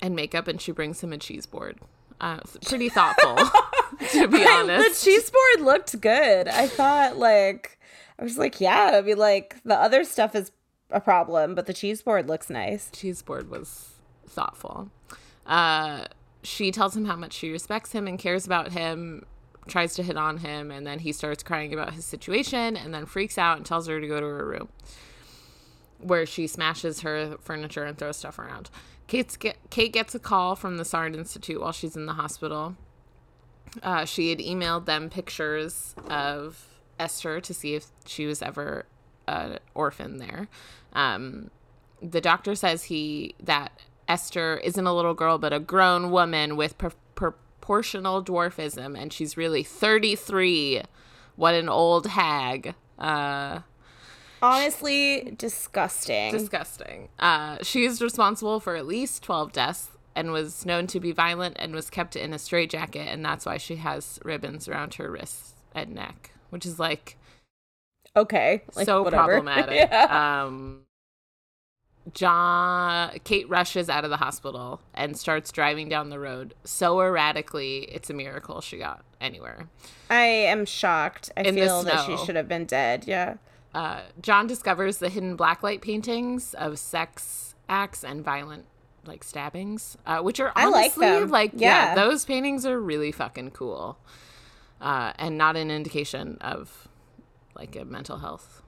[0.00, 1.78] and makeup, and she brings him a cheese board.
[2.20, 3.36] Uh, pretty thoughtful,
[4.12, 5.04] to be honest.
[5.04, 6.48] the cheese board looked good.
[6.48, 7.78] I thought like
[8.18, 10.50] I was like, yeah, I mean like the other stuff is
[10.90, 12.90] a problem, but the cheese board looks nice.
[12.92, 13.90] cheese board was
[14.26, 14.90] thoughtful.
[15.46, 16.04] Uh,
[16.42, 19.24] she tells him how much she respects him and cares about him,
[19.66, 23.06] tries to hit on him, and then he starts crying about his situation and then
[23.06, 24.68] freaks out and tells her to go to her room,
[25.98, 28.70] where she smashes her furniture and throws stuff around.
[29.08, 32.76] Kate's get, Kate gets a call from the Saarne Institute while she's in the hospital.
[33.82, 38.86] Uh, she had emailed them pictures of Esther to see if she was ever
[39.26, 40.48] an orphan there.
[40.92, 41.50] Um,
[42.00, 46.78] the doctor says he that Esther isn't a little girl but a grown woman with
[46.78, 50.82] pro- proportional dwarfism, and she's really 33.
[51.36, 52.74] What an old hag.
[52.98, 53.60] Uh,
[54.42, 56.32] Honestly, disgusting.
[56.32, 57.08] disgusting.
[57.18, 61.56] Uh, she is responsible for at least 12 deaths and was known to be violent
[61.58, 65.54] and was kept in a straitjacket, and that's why she has ribbons around her wrists
[65.74, 67.16] and neck, which is like
[68.16, 68.62] okay.
[68.74, 69.24] Like, so whatever.
[69.40, 69.88] problematic.
[69.90, 70.42] yeah.
[70.44, 70.82] Um,
[72.14, 77.80] John, Kate rushes out of the hospital and starts driving down the road so erratically.
[77.80, 79.68] It's a miracle she got anywhere.
[80.10, 81.30] I am shocked.
[81.36, 83.04] I In feel that she should have been dead.
[83.06, 83.34] Yeah.
[83.74, 88.64] Uh, John discovers the hidden blacklight paintings of sex acts and violent
[89.06, 91.88] like stabbings, uh, which are I like honestly like yeah.
[91.90, 91.94] Yeah.
[91.94, 93.98] those paintings are really fucking cool,
[94.80, 96.88] uh, and not an indication of
[97.54, 98.62] like a mental health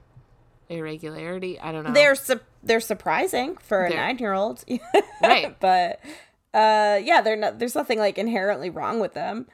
[0.69, 1.59] irregularity.
[1.59, 1.91] I don't know.
[1.93, 4.63] They're su- they're surprising for a They're- 9-year-old.
[5.21, 5.59] Right.
[5.59, 5.99] but
[6.53, 9.47] uh yeah, they're not there's nothing like inherently wrong with them.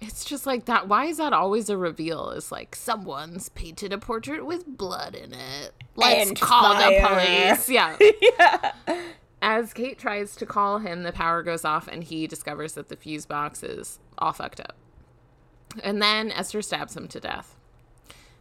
[0.00, 0.86] It's just like that.
[0.88, 2.30] Why is that always a reveal?
[2.30, 5.72] Is like someone's painted a portrait with blood in it.
[5.96, 7.68] Let's And call the police.
[7.68, 7.96] Yeah.
[8.20, 8.72] yeah.
[9.42, 12.96] As Kate tries to call him, the power goes off and he discovers that the
[12.96, 14.74] fuse box is all fucked up.
[15.82, 17.54] And then Esther stabs him to death.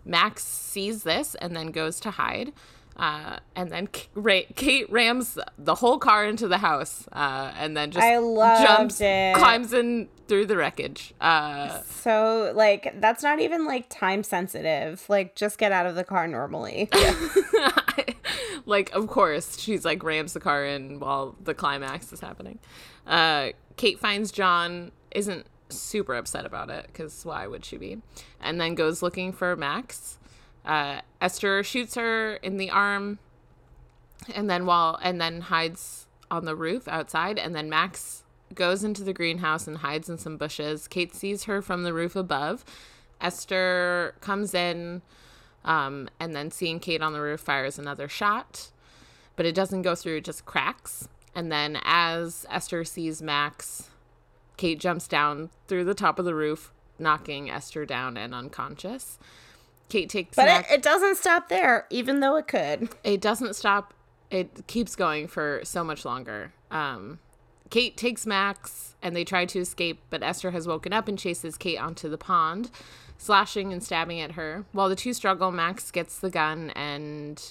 [0.06, 2.54] Max sees this and then goes to hide.
[2.96, 7.92] Uh, and then K- Kate rams the whole car into the house uh, and then
[7.92, 8.04] just
[8.66, 9.36] jumps, it.
[9.36, 11.14] climbs in through the wreckage.
[11.22, 15.06] Uh, So like that's not even like time sensitive.
[15.10, 16.90] Like just get out of the car normally.
[18.66, 22.60] like of course she's like rams the car in while the climax is happening
[23.08, 27.98] uh kate finds john isn't super upset about it because why would she be
[28.42, 30.18] and then goes looking for max
[30.66, 33.20] uh esther shoots her in the arm
[34.36, 38.24] and then while and then hides on the roof outside and then max
[38.54, 42.16] goes into the greenhouse and hides in some bushes kate sees her from the roof
[42.16, 42.64] above
[43.22, 45.02] esther comes in
[45.68, 48.70] um, and then seeing Kate on the roof fires another shot,
[49.36, 51.10] but it doesn't go through, it just cracks.
[51.36, 53.90] And then as Esther sees Max,
[54.56, 59.20] Kate jumps down through the top of the roof, knocking Esther down and unconscious.
[59.90, 62.90] Kate takes But it, it doesn't stop there, even though it could.
[63.04, 63.94] It doesn't stop.
[64.32, 66.54] It keeps going for so much longer.
[66.72, 67.20] Um,
[67.70, 71.58] Kate takes Max and they try to escape, but Esther has woken up and chases
[71.58, 72.70] Kate onto the pond,
[73.18, 74.66] slashing and stabbing at her.
[74.72, 77.42] While the two struggle, Max gets the gun and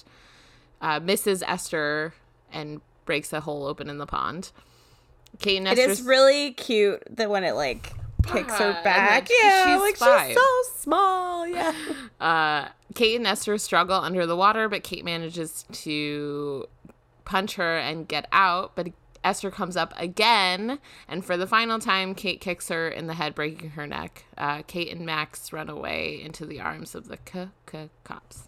[0.81, 2.13] uh, misses Esther
[2.51, 4.51] and breaks a hole open in the pond.
[5.39, 7.93] Kate and Esther is really cute that when it like
[8.25, 9.29] kicks her back.
[9.29, 10.27] Yeah, she's like five.
[10.29, 11.47] she's so small.
[11.47, 11.73] Yeah.
[12.19, 16.65] Uh, Kate and Esther struggle under the water, but Kate manages to
[17.25, 18.71] punch her and get out.
[18.75, 18.87] But
[19.27, 23.35] Esther comes up again, and for the final time, Kate kicks her in the head,
[23.35, 24.23] breaking her neck.
[24.37, 28.47] Uh, Kate and Max run away into the arms of the k- k- cops.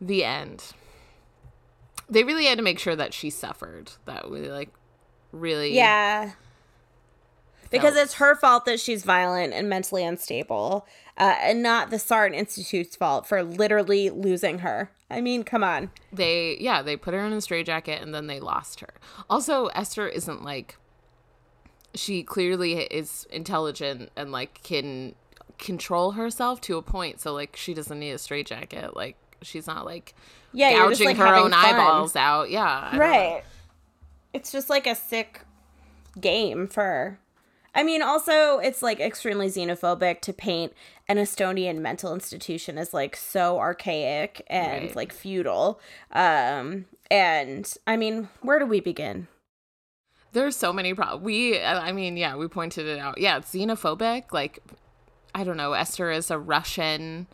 [0.00, 0.72] The end.
[2.08, 3.92] They really had to make sure that she suffered.
[4.06, 4.70] That we like
[5.32, 6.32] really Yeah.
[7.70, 10.86] Because it's her fault that she's violent and mentally unstable,
[11.18, 14.90] uh, and not the Saarne Institute's fault for literally losing her.
[15.10, 15.90] I mean, come on.
[16.12, 18.90] they yeah they put her in a straitjacket and then they lost her
[19.30, 20.76] also esther isn't like
[21.94, 25.14] she clearly is intelligent and like can
[25.58, 29.84] control herself to a point so like she doesn't need a straitjacket like she's not
[29.86, 30.14] like
[30.52, 31.64] Yeah, gouging like, her own fun.
[31.74, 32.98] eyeballs out yeah I.
[32.98, 33.42] Right.
[34.34, 35.40] It's just like a sick
[36.20, 37.18] game for.
[37.74, 40.72] I mean, also, it's like extremely xenophobic to paint
[41.08, 44.96] an Estonian mental institution is like so archaic and Right.
[44.96, 45.80] like feudal.
[46.12, 49.28] Um, and I mean, where do we begin?
[50.32, 54.30] there's so many problems we i mean yeah we pointed it out yeah it's xenophobic
[54.30, 54.58] like
[55.34, 57.26] i don't know esther is a russian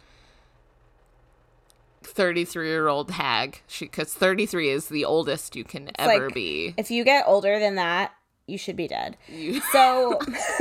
[2.04, 3.62] 33 year old hag.
[3.66, 6.74] She because 33 is the oldest you can ever like, be.
[6.76, 8.12] If you get older than that,
[8.46, 9.16] you should be dead.
[9.28, 10.18] You- So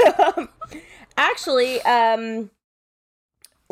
[1.17, 2.49] actually, um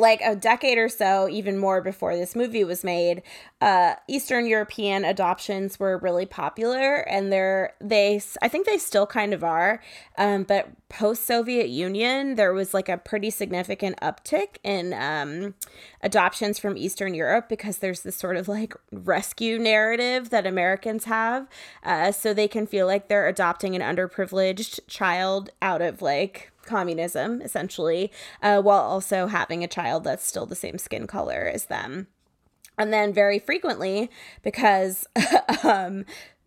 [0.01, 3.21] like a decade or so, even more before this movie was made,
[3.61, 9.33] uh, Eastern European adoptions were really popular, and they're they I think they still kind
[9.33, 9.81] of are.
[10.17, 15.53] Um, but post Soviet Union, there was like a pretty significant uptick in um,
[16.01, 21.47] adoptions from Eastern Europe because there's this sort of like rescue narrative that Americans have,
[21.83, 27.41] uh, so they can feel like they're adopting an underprivileged child out of like communism,
[27.41, 32.07] essentially, uh, while also having a child that's still the same skin color as them.
[32.77, 34.09] And then, very frequently,
[34.41, 35.05] because
[35.63, 36.05] um,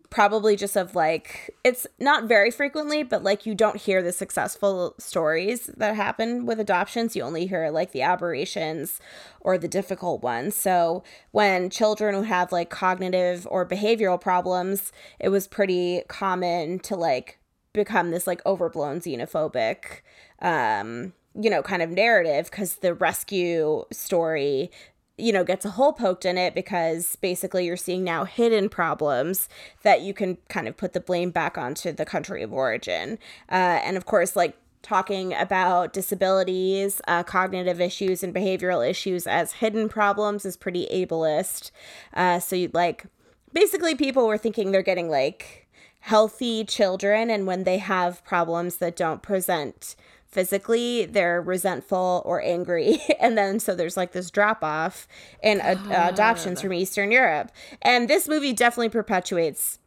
[0.09, 4.95] probably just of like, it's not very frequently, but like you don't hear the successful
[4.97, 7.15] stories that happen with adoptions.
[7.15, 8.99] You only hear like the aberrations
[9.41, 10.55] or the difficult ones.
[10.55, 16.95] So, when children would have like cognitive or behavioral problems, it was pretty common to
[16.95, 17.39] like
[17.75, 20.01] become this like overblown xenophobic
[20.41, 24.71] um you know kind of narrative because the rescue story
[25.17, 29.47] you know gets a hole poked in it because basically you're seeing now hidden problems
[29.83, 33.17] that you can kind of put the blame back onto the country of origin.
[33.49, 39.53] Uh, and of course like talking about disabilities uh, cognitive issues and behavioral issues as
[39.53, 41.71] hidden problems is pretty ableist.
[42.13, 43.05] Uh, so you like
[43.53, 45.64] basically people were thinking they're getting like
[46.05, 49.95] healthy children and when they have problems that don't present
[50.27, 52.99] physically they're resentful or angry.
[53.19, 55.07] And then so there's like this drop off
[55.41, 57.51] in ad- adoptions from eastern europe.
[57.81, 59.79] And this movie definitely perpetuates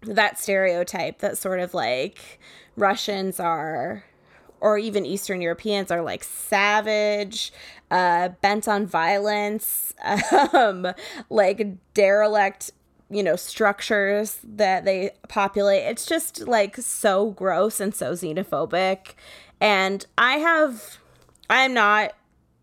[0.00, 2.40] that stereotype that sort of like
[2.76, 4.04] russians are
[4.60, 7.52] or even eastern europeans are like savage
[7.90, 9.92] uh bent on violence
[10.54, 10.88] um
[11.30, 12.72] like derelict
[13.12, 19.14] you know structures that they populate it's just like so gross and so xenophobic
[19.60, 20.98] and i have
[21.50, 22.12] i'm not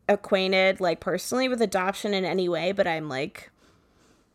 [0.07, 3.51] acquainted like personally with adoption in any way but i'm like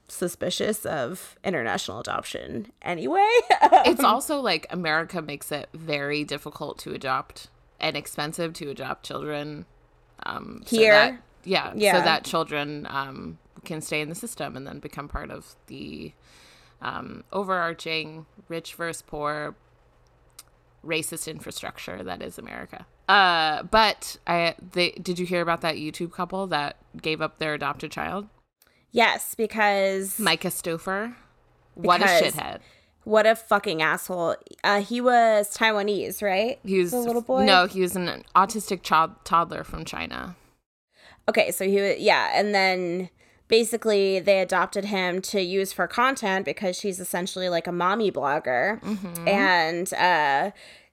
[0.06, 3.28] suspicious of international adoption anyway
[3.86, 7.48] it's also like America makes it very difficult to adopt
[7.80, 9.66] and expensive to adopt children.
[10.24, 10.92] Um, so Here?
[10.92, 11.98] that- yeah, Yeah.
[11.98, 16.12] so that children um, can stay in the system and then become part of the
[16.80, 19.56] um, overarching rich versus poor
[20.84, 22.86] racist infrastructure that is America.
[23.08, 27.54] Uh, but I, they did you hear about that YouTube couple that gave up their
[27.54, 28.28] adopted child,
[28.92, 31.16] yes because Myka Stauffer?
[31.74, 32.60] What a shithead!
[33.04, 37.66] what a fucking asshole uh he was taiwanese right He was a little boy No,
[37.66, 40.36] he was an autistic child toddler from China.
[41.28, 43.08] Okay, so he was yeah, and then
[43.48, 48.82] basically they adopted him to use for content because she's essentially like a mommy blogger.
[49.26, 50.50] And uh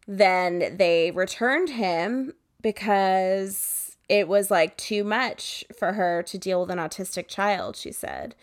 [0.08, 6.70] then they returned him because it was like too much for her to deal with
[6.70, 8.36] an autistic child, she said.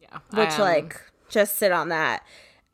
[0.00, 2.22] Yeah, Which um, like just sit on that.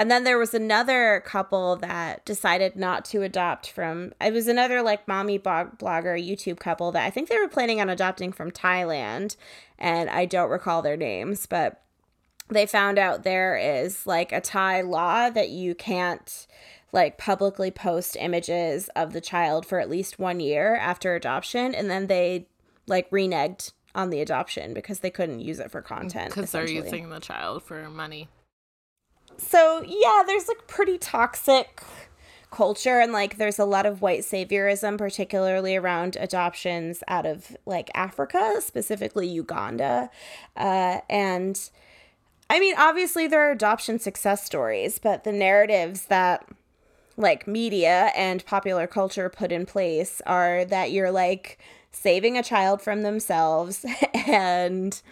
[0.00, 4.14] And then there was another couple that decided not to adopt from.
[4.18, 7.82] It was another like mommy blog, blogger YouTube couple that I think they were planning
[7.82, 9.36] on adopting from Thailand,
[9.78, 11.82] and I don't recall their names, but
[12.48, 16.46] they found out there is like a Thai law that you can't
[16.92, 21.90] like publicly post images of the child for at least one year after adoption, and
[21.90, 22.46] then they
[22.86, 27.10] like reneged on the adoption because they couldn't use it for content because they're using
[27.10, 28.28] the child for money.
[29.40, 31.82] So yeah there's like pretty toxic
[32.50, 37.90] culture and like there's a lot of white saviorism particularly around adoptions out of like
[37.94, 40.10] africa specifically uganda.
[40.56, 41.70] Uh, and
[42.48, 46.46] i mean obviously there are adoption success stories but the narratives that
[47.16, 51.58] like media and popular culture put in place are that you're like
[51.92, 53.84] saving a child from themselves
[54.26, 55.02] and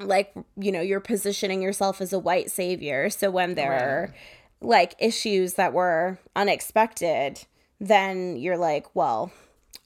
[0.00, 3.10] like you know you're positioning yourself as a white savior.
[3.10, 4.14] So when there are
[4.60, 7.44] like issues that were unexpected
[7.78, 9.30] then you're like well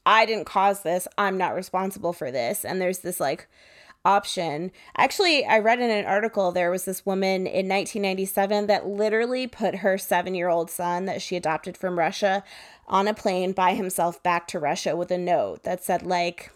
[0.05, 1.07] i didn't cause this.
[1.17, 2.65] I'm not responsible for this.
[2.65, 3.47] And there's this like
[4.03, 4.71] option.
[4.97, 9.75] Actually i read in an article there was this woman in 1997 that literally put
[9.75, 12.43] her seven year old son that she adopted from russia
[12.87, 16.51] on a plane by himself back to russia with a note that said like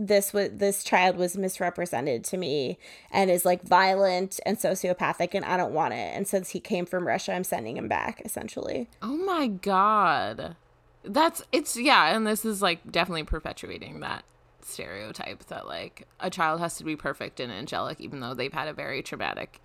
[0.00, 2.78] this was this child was misrepresented to me
[3.10, 6.16] and is like violent and sociopathic and I don't want it.
[6.16, 8.88] And since he came from Russia, I'm sending him back essentially.
[9.02, 10.56] Oh my god.
[11.04, 14.24] That's it's yeah, and this is like definitely perpetuating that
[14.62, 18.68] stereotype that like a child has to be perfect and angelic even though they've had
[18.68, 19.60] a very traumatic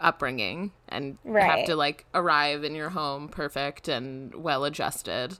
[0.00, 5.38] upbringing and have to like arrive in your home perfect and well adjusted.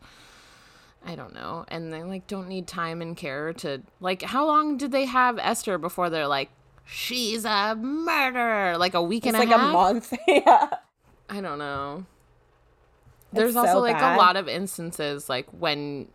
[1.06, 1.64] I don't know.
[1.68, 5.38] And they like don't need time and care to like how long did they have
[5.38, 6.50] Esther before they're like
[6.84, 8.76] she's a murderer?
[8.76, 10.12] Like a week It's and like a a month.
[10.28, 10.68] yeah.
[11.30, 12.04] I don't know.
[13.32, 14.16] There's It's also so like bad.
[14.16, 16.08] a lot of instances like when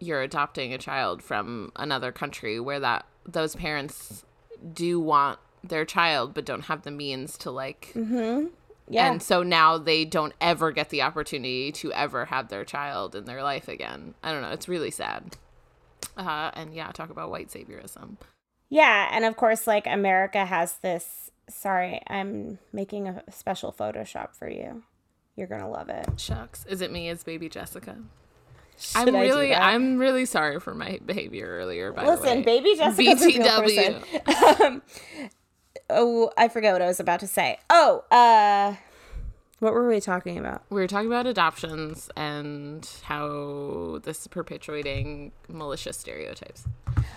[0.00, 4.24] you're adopting a child from another country where that those parents
[4.72, 8.46] do want their child but don't have the means to like mm-hmm.
[8.90, 9.10] Yeah.
[9.10, 13.24] and so now they don't ever get the opportunity to ever have their child in
[13.24, 14.14] their life again.
[14.22, 15.36] I don't know, it's really sad.
[16.16, 18.16] Uh and yeah, talk about white saviorism.
[18.70, 21.30] Yeah, and of course, like America has this.
[21.48, 24.82] Sorry, I'm making a special Photoshop for you.
[25.36, 26.06] You're gonna love it.
[26.18, 26.66] Shucks.
[26.66, 27.96] Is it me as baby Jessica?
[28.78, 29.54] Should I'm really?
[29.54, 32.42] I'm really sorry for my behavior earlier by the Listen, way.
[32.42, 34.60] baby Jessica's a real BTW.
[34.60, 34.82] um,
[35.90, 37.58] oh, I forgot what I was about to say.
[37.70, 38.76] Oh, uh,
[39.60, 40.62] what were we talking about?
[40.70, 46.64] We were talking about adoptions and how this is perpetuating malicious stereotypes.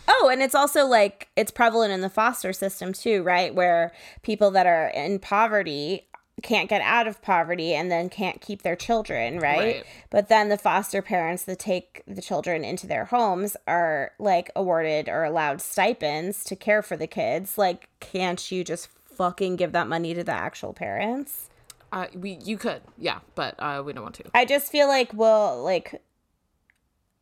[0.07, 3.53] Oh, and it's also like it's prevalent in the foster system too, right?
[3.53, 3.91] Where
[4.23, 6.07] people that are in poverty
[6.41, 9.75] can't get out of poverty and then can't keep their children, right?
[9.75, 9.85] Right.
[10.09, 15.07] But then the foster parents that take the children into their homes are like awarded
[15.07, 17.57] or allowed stipends to care for the kids.
[17.57, 21.49] Like, can't you just fucking give that money to the actual parents?
[21.91, 24.23] Uh, we you could, yeah, but uh, we don't want to.
[24.33, 26.01] I just feel like we'll like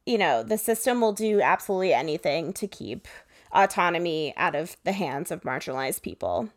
[0.06, 3.08] you know, the system will do absolutely anything to keep
[3.52, 6.50] autonomy out of the hands of marginalized people.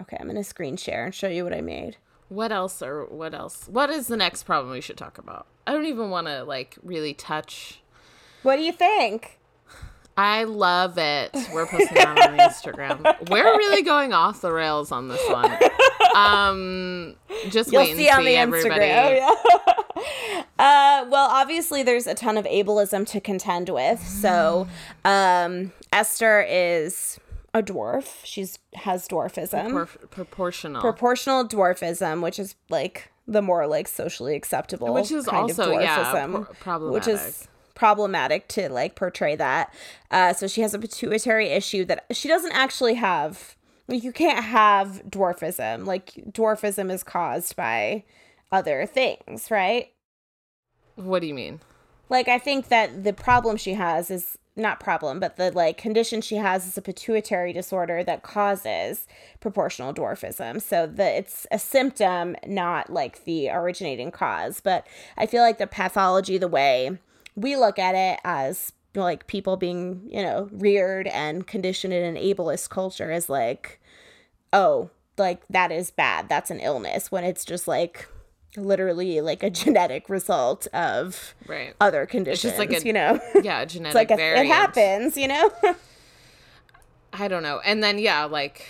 [0.00, 1.96] Okay, I'm gonna screen share and show you what I made.
[2.28, 3.66] What else or what else?
[3.68, 5.46] What is the next problem we should talk about?
[5.66, 7.80] I don't even want to like really touch.
[8.42, 9.38] What do you think?
[10.16, 11.30] I love it.
[11.54, 13.30] We're posting on Instagram.
[13.30, 15.56] We're really going off the rails on this one.
[16.16, 17.14] Um,
[17.50, 18.86] just You'll wait and see see, on the everybody.
[18.86, 19.18] Instagram.
[19.18, 20.42] Yeah.
[20.58, 24.04] uh, well, obviously, there's a ton of ableism to contend with.
[24.04, 24.66] So,
[25.04, 27.20] um, Esther is
[27.54, 28.24] a dwarf.
[28.24, 29.70] She's has dwarfism.
[29.72, 30.80] Por- proportional.
[30.80, 35.82] proportional dwarfism, which is like the more like socially acceptable, Which is kind also, of
[35.82, 37.06] yeah, dwarfism, pro- problematic.
[37.06, 39.72] which is problematic to like portray that.
[40.10, 43.54] Uh, so she has a pituitary issue that she doesn't actually have.
[43.86, 45.86] Like you can't have dwarfism.
[45.86, 48.04] Like dwarfism is caused by
[48.52, 49.90] other things, right?
[50.96, 51.60] what do you mean?
[52.08, 56.20] Like I think that the problem she has is not problem, but the like condition
[56.20, 59.06] she has is a pituitary disorder that causes
[59.40, 60.60] proportional dwarfism.
[60.60, 64.60] So the it's a symptom, not like the originating cause.
[64.60, 64.86] But
[65.16, 66.98] I feel like the pathology, the way
[67.36, 72.22] we look at it as like people being, you know, reared and conditioned in an
[72.22, 73.80] ableist culture is like,
[74.52, 76.28] oh, like that is bad.
[76.28, 78.08] That's an illness when it's just like
[78.56, 81.74] literally like a genetic result of Right.
[81.80, 83.20] other conditions, just like a- you know.
[83.42, 84.46] Yeah, a genetic it's like a, variant.
[84.46, 85.50] it happens, you know.
[87.12, 87.60] I don't know.
[87.64, 88.66] And then yeah, like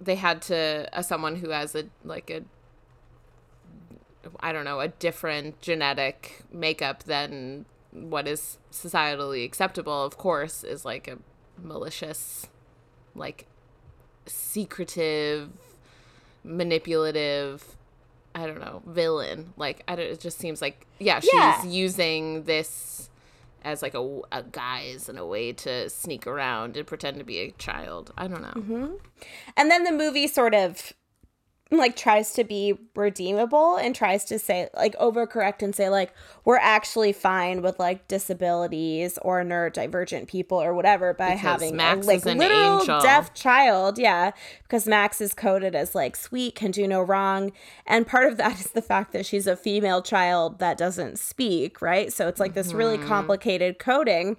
[0.00, 2.42] they had to as someone who has a like a
[4.40, 10.84] I don't know, a different genetic makeup than what is societally acceptable, of course, is
[10.84, 11.18] like a
[11.62, 12.46] malicious
[13.14, 13.46] like
[14.26, 15.50] secretive
[16.44, 17.76] manipulative
[18.36, 19.54] I don't know, villain.
[19.56, 21.64] Like I don't, it just seems like yeah, she's Yeah.
[21.64, 23.08] using this
[23.64, 27.38] as like a, a guise and a way to sneak around and pretend to be
[27.38, 28.12] a child.
[28.16, 28.52] I don't know.
[28.54, 28.94] Mm-hmm.
[29.56, 30.92] and then the movie sort of
[31.72, 36.12] like tries to be redeemable and tries to say like overcorrect and say like
[36.44, 42.06] we're actually fine with like disabilities or neurodivergent people or whatever by Because having Max
[42.06, 43.00] a like literal angel.
[43.00, 43.98] deaf child.
[43.98, 44.30] Yeah.
[44.62, 47.50] Because max is coded as like sweet can do no wrong.
[47.84, 51.82] And part of that is the fact that she's a female child that doesn't speak
[51.82, 52.12] right?
[52.12, 53.08] So it's like this really Mm-hmm.
[53.08, 54.36] complicated coding.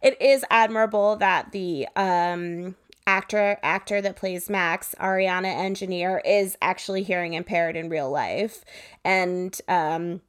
[0.00, 2.74] It is admirable that the um
[3.06, 8.64] actor actor that plays Max, Aryana Engineer, is actually hearing impaired in real life.
[9.04, 10.20] And um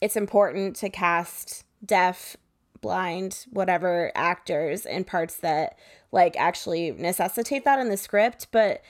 [0.00, 2.36] it's important to cast deaf,
[2.82, 5.78] blind, whatever actors in parts that
[6.12, 8.82] like actually necessitate that in the script, but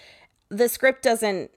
[0.48, 1.50] the script doesn't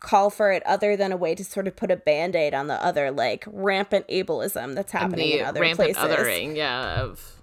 [0.00, 2.84] call for it other than a way to sort of put a band-aid on the
[2.84, 6.18] other like rampant ableism that's happening in other rampant places.
[6.18, 7.00] othering, yeah.
[7.00, 7.37] Of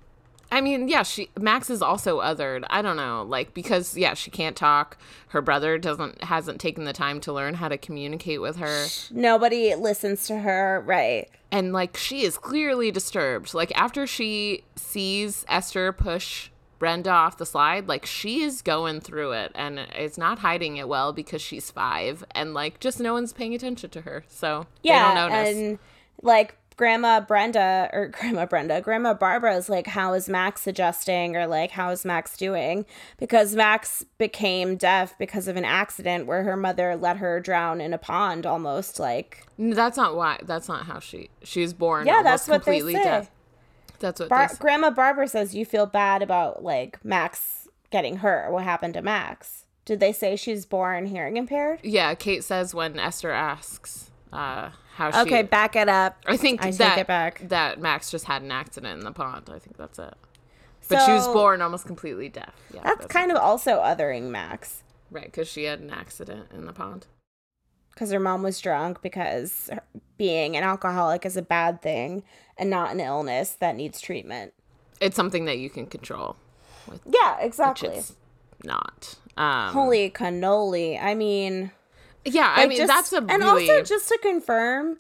[0.56, 2.64] I mean, yeah, she Max is also othered.
[2.70, 4.98] I don't know, like because yeah, she can't talk.
[5.28, 8.88] Her brother doesn't hasn't taken the time to learn how to communicate with her.
[9.12, 11.30] Nobody listens to her, right?
[11.52, 13.54] And like she is clearly disturbed.
[13.54, 19.34] Like after she sees Esther push Brenda off the slide, like she is going through
[19.34, 23.34] it and is not hiding it well because she's 5 and like just no one's
[23.34, 24.24] paying attention to her.
[24.30, 25.56] So Yeah, they don't notice.
[25.56, 25.80] and
[26.22, 31.48] like Grandma Brenda or Grandma Brenda, Grandma Barbara is like, "How is Max adjusting?" or
[31.48, 32.86] like, "How is Max doing?"
[33.18, 37.94] Because Max became deaf because of an accident where her mother let her drown in
[37.94, 39.46] a pond, almost like.
[39.58, 40.40] That's not why.
[40.44, 42.08] That's not how she she was born.
[42.08, 43.04] Yeah, that's what they completely say.
[43.04, 43.32] deaf.
[44.00, 44.58] That's what Bar- they.
[44.58, 48.52] Grandma Barbara says you feel bad about like Max getting hurt.
[48.52, 49.66] What happened to Max?
[49.86, 51.80] Did they say she's born hearing impaired?
[51.84, 55.20] Yeah, Kate says when Esther asks uh, how she.
[55.20, 56.18] Okay, back it up.
[56.26, 57.48] I think I take that it back.
[57.50, 59.50] that Max just had an accident in the pond.
[59.54, 60.14] I think that's it.
[60.88, 62.54] But she was born almost completely deaf.
[62.74, 64.84] Yeah, That's kind of also othering Max.
[65.10, 67.08] right because she had an accident in the pond.
[67.92, 69.70] because her mom was drunk because
[70.18, 72.24] being an alcoholic is a bad thing
[72.58, 74.54] and not an illness that needs treatment.
[75.02, 76.36] It's something that you can control,
[77.06, 77.90] Yeah, which exactly.
[77.90, 78.14] it's
[78.64, 79.16] not.
[79.38, 81.02] Um, Holy cannoli.
[81.02, 81.72] I mean,
[82.26, 84.98] yeah, I mean just- that's a and really also just to confirm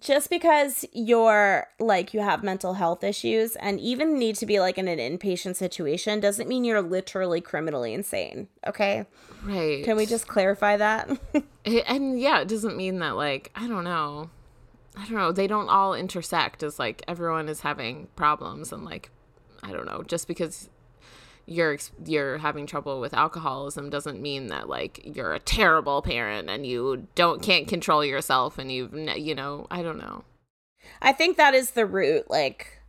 [0.00, 4.78] just because you're like you have mental health issues and even need to be like
[4.78, 9.06] in an inpatient situation doesn't mean you're literally criminally insane okay
[9.42, 9.82] right.
[9.84, 11.10] can we just clarify that
[11.64, 14.30] eh, and yeah, it doesn't mean that like I don't know.
[14.96, 15.32] I don't know.
[15.32, 19.10] They don't all intersect as like everyone is having problems and like
[19.62, 20.02] I don't know.
[20.02, 20.68] Just because
[21.48, 26.66] you're you're having trouble with alcoholism doesn't mean that like you're a terrible parent and
[26.66, 30.24] you don't can't control yourself and you've you know I don't know.
[31.00, 32.82] I think that is the root like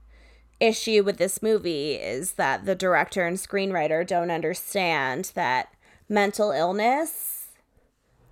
[0.60, 5.74] issue with this movie is that the director and screenwriter don't understand that
[6.10, 7.48] mental illness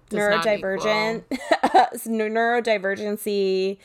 [0.09, 1.23] Does neurodivergent
[2.05, 3.77] neurodivergency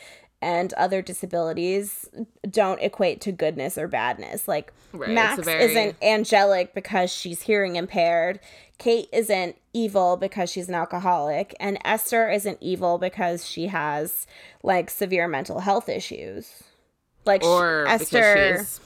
[0.43, 2.09] and other disabilities
[2.51, 7.77] don't equate to goodness or badness like Right, max very- isn't angelic because she's hearing
[7.77, 8.41] impaired
[8.79, 14.27] kate isn't evil because she's an alcoholic and esther isn't evil because she has
[14.63, 16.63] like severe mental health issues
[17.25, 18.81] like Or esther she has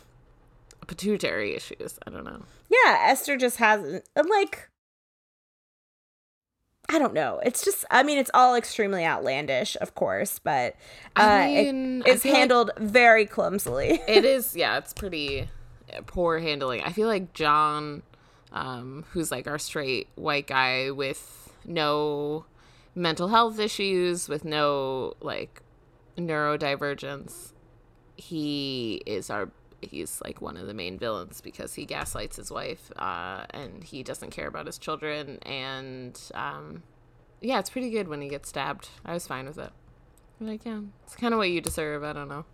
[0.86, 1.98] pituitary issues.
[2.07, 2.42] I don't know.
[2.70, 4.68] yeah esther just has like
[6.89, 7.41] i don't know.
[7.45, 10.74] It's just i mean it's all extremely outlandish of course but
[11.16, 14.01] uh I it- mean, I it's like- handled very clumsily.
[14.09, 15.49] It is yeah it's pretty
[16.07, 16.82] poor handling.
[16.82, 18.03] I feel like john
[18.53, 22.45] um who's like our straight white guy with no
[22.95, 25.62] mental health issues with no like
[26.16, 27.53] neurodivergence
[28.16, 29.51] he is our
[29.82, 34.02] he's like one of the main villains because he gaslights his wife uh and he
[34.02, 36.82] doesn't care about his children and um
[37.40, 38.88] yeah it's pretty good when he gets stabbed.
[39.04, 39.70] I was fine with it.
[40.40, 42.04] I'm like yeah it's kind of what you deserve.
[42.04, 42.44] I don't know.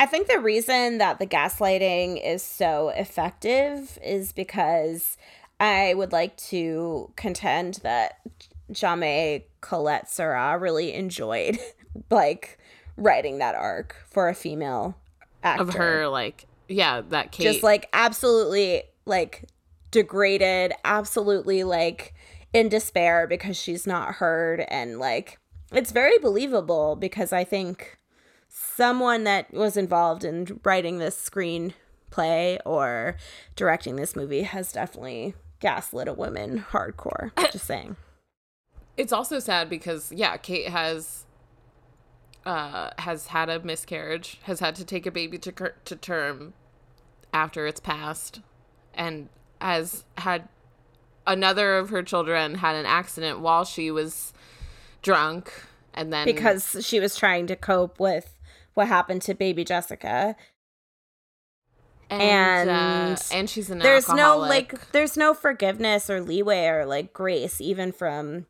[0.00, 5.16] I think the reason that the gaslighting is so effective is because
[5.58, 8.20] I would like to contend that
[8.70, 11.58] Jamais Colette Serra really enjoyed
[12.10, 12.58] like
[12.96, 14.96] writing that arc for a female
[15.42, 15.62] actor.
[15.62, 19.48] of her like yeah that Kate just like absolutely like
[19.90, 22.14] degraded, absolutely like
[22.52, 25.38] in despair because she's not heard and like
[25.72, 27.98] it's very believable because I think
[28.48, 33.16] someone that was involved in writing this screenplay or
[33.54, 37.32] directing this movie has definitely gaslit a woman hardcore.
[37.52, 37.96] Just saying.
[38.96, 41.24] it's also sad because yeah Kate has
[42.46, 46.52] uh has had a miscarriage has had to take a baby to cur- to term
[47.32, 48.40] after it's passed
[48.94, 49.28] and
[49.60, 50.48] has had
[51.26, 54.32] another of her children had an accident while she was
[55.02, 55.52] drunk
[55.94, 58.34] and then Because she was trying to cope with
[58.74, 60.36] what happened to baby Jessica.
[62.08, 66.86] and uh, and and she's an there's no like there's no forgiveness or leeway or
[66.86, 68.46] like grace even from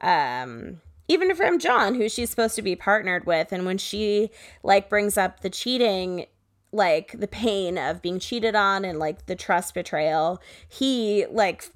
[0.00, 0.80] um
[1.10, 4.30] even from John who she's supposed to be partnered with and when she
[4.62, 6.26] like brings up the cheating
[6.72, 11.68] like the pain of being cheated on and like the trust betrayal he like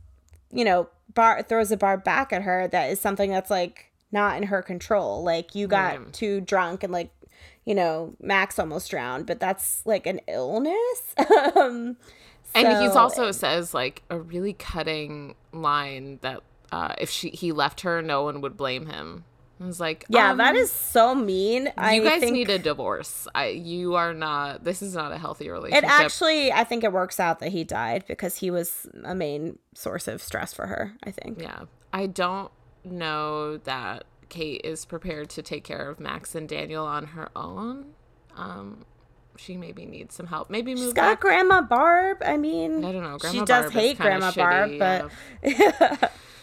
[0.53, 4.37] you know bar throws a bar back at her that is something that's like not
[4.37, 5.25] in her control.
[5.25, 7.11] Like you got too drunk and like
[7.65, 11.15] you know max almost drowned but that's like an illness?
[11.57, 11.97] Um
[12.55, 16.43] And he so- also says like a really cutting line that
[16.75, 19.25] uh, if she he left her, no one would blame him.
[19.61, 21.73] I was like, Yeah, um, that is so mean.
[21.77, 23.29] I You guys think need a divorce.
[23.33, 24.65] I, you are not.
[24.65, 25.85] This is not a healthy relationship.
[25.85, 29.61] it actually I think it works out that he died because he was a main
[29.75, 31.41] source of stress for her, I think.
[31.41, 31.63] Yeah.
[31.93, 32.51] I don't
[32.85, 37.95] know that Kate is prepared to take care of Max and Daniel on her own.
[38.37, 38.85] Um,
[39.37, 40.51] she maybe needs some help.
[40.51, 41.21] Maybe move She's got back.
[41.21, 42.19] Grandma Barb.
[42.27, 43.19] I mean, I don't know.
[43.19, 45.11] Grandma she does Barb hate Grandma shitty, Barb,
[45.41, 46.13] but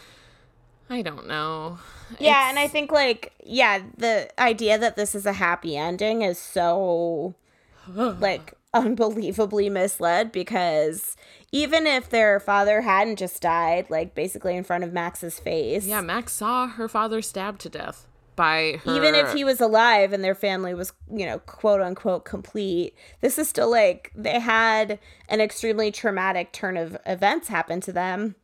[0.92, 1.80] I don't know.
[2.20, 6.38] yeah, and I think like yeah, the idea that this is a happy ending is
[6.38, 7.34] so
[7.88, 11.16] like unbelievably misled because
[11.54, 15.88] even if their father hadn't just died like basically in front of Max's face.
[15.88, 18.96] yeah, Max saw her father stabbed to death by her.
[18.96, 23.38] Even if he was alive and their family was, you know, quote unquote complete, this
[23.38, 28.36] is still like they had an extremely traumatic turn of events happen to them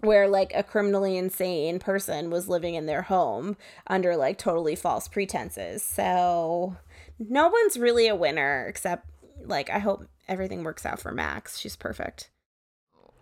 [0.00, 5.08] where like a criminally insane person was living in their home under like totally false
[5.08, 5.82] pretenses.
[5.82, 6.76] So
[7.18, 9.06] no one's really a winner except
[9.44, 11.58] like I hope everything works out for Max.
[11.58, 12.30] She's perfect.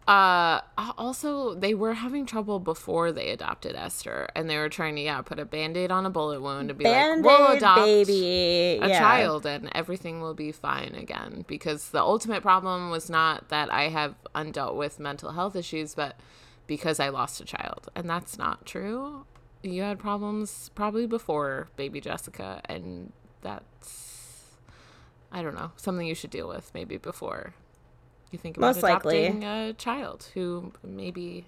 [0.06, 0.60] Uh,
[0.98, 5.22] also, they were having trouble before they adopted Esther, and they were trying to yeah
[5.22, 8.78] put a band-aid on a bullet wound to be Band-Aid like, we'll adopt baby.
[8.82, 8.98] a yeah.
[8.98, 11.46] child, and everything will be fine again.
[11.48, 16.16] Because the ultimate problem was not that I have undealt with mental health issues, but
[16.66, 19.26] because I lost a child, and that's not true.
[19.62, 24.44] You had problems probably before baby Jessica, and that's
[25.32, 27.54] I don't know something you should deal with maybe before
[28.30, 29.26] you think about Most likely.
[29.26, 31.46] adopting a child who maybe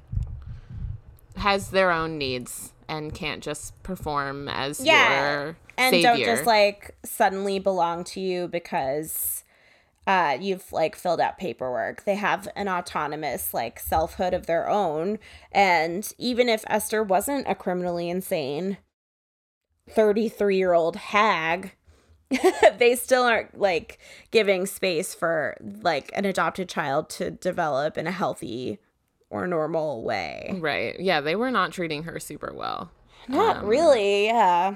[1.37, 6.09] has their own needs and can't just perform as Yeah, your and savior.
[6.11, 9.45] don't just like suddenly belong to you because
[10.07, 12.05] uh, you've like filled out paperwork.
[12.05, 15.19] They have an autonomous like selfhood of their own,
[15.53, 18.79] and even if Esther wasn't a criminally insane
[19.91, 21.73] thirty-three-year-old hag.
[22.79, 24.01] they still aren't like
[24.33, 28.81] giving space for like an adopted child to develop in a healthy
[29.31, 30.59] or normal way.
[30.61, 30.99] Right.
[30.99, 32.91] Yeah, they were not treating her super well.
[33.29, 34.75] Not Um, really, yeah.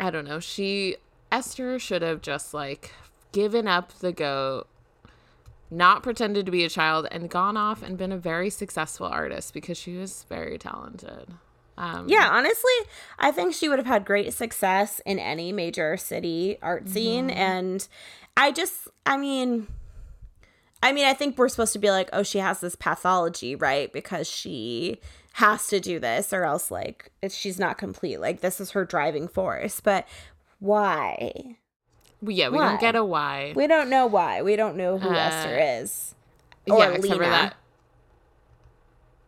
[0.00, 0.40] I don't know.
[0.40, 0.96] She
[1.30, 2.92] Esther should have just like
[3.32, 4.66] given up the goat,
[5.70, 9.52] not pretended to be a child, and gone off and been a very successful artist
[9.52, 11.28] because she was very talented.
[11.76, 12.72] Um, Yeah, honestly,
[13.18, 17.30] I think she would have had great success in any major city art scene.
[17.30, 17.86] And
[18.36, 19.68] I just, I mean,
[20.82, 23.92] I mean, I think we're supposed to be like, oh, she has this pathology, right?
[23.92, 25.00] Because she
[25.34, 28.20] has to do this, or else, like, it's, she's not complete.
[28.20, 29.80] Like, this is her driving force.
[29.80, 30.08] But
[30.58, 31.58] why?
[32.22, 32.68] Yeah, we Why?
[32.70, 33.52] don't get a why.
[33.54, 34.42] We don't know why.
[34.42, 36.14] We don't know who Uh, Esther is.
[36.70, 37.18] Or yeah, Lena.
[37.18, 37.56] that.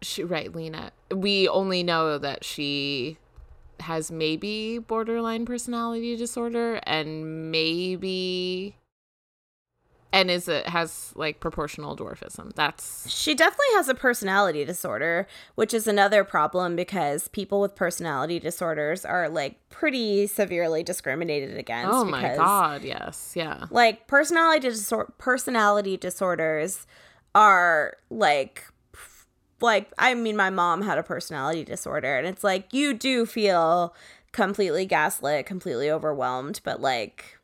[0.02, 0.92] She right, Lena.
[1.14, 3.18] We only know that she
[3.80, 8.76] has maybe borderline personality disorder and maybe
[10.12, 12.54] and is it has like proportional dwarfism.
[12.54, 18.38] That's She definitely has a personality disorder, which is another problem because people with personality
[18.38, 21.92] disorders are like pretty severely discriminated against.
[21.92, 23.66] oh my because, god, yes, yeah.
[23.70, 26.86] Like personality disor- personality disorders
[27.34, 28.64] are like
[29.60, 33.94] like I mean my mom had a personality disorder and it's like you do feel
[34.32, 37.38] completely gaslit, completely overwhelmed, but like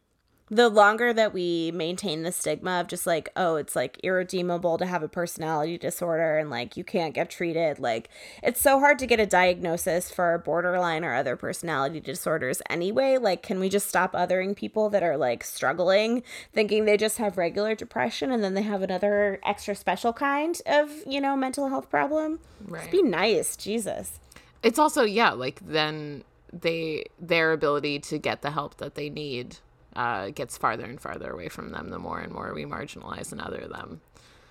[0.49, 4.86] the longer that we maintain the stigma of just like oh it's like irredeemable to
[4.86, 8.09] have a personality disorder and like you can't get treated like
[8.42, 13.16] it's so hard to get a diagnosis for borderline or other personality disorders anyway.
[13.16, 16.22] Like can we just stop othering people that are like struggling
[16.53, 20.90] thinking they just have regular depression and then they have another extra special kind of
[21.07, 22.38] you know mental health problem?
[22.64, 22.90] Right.
[22.90, 24.20] be nice jesus.
[24.62, 29.59] It's also yeah, like then they their ability to get the help that they need
[29.97, 33.40] uh, gets farther and farther away from them the more and more we marginalize and
[33.40, 34.01] other them.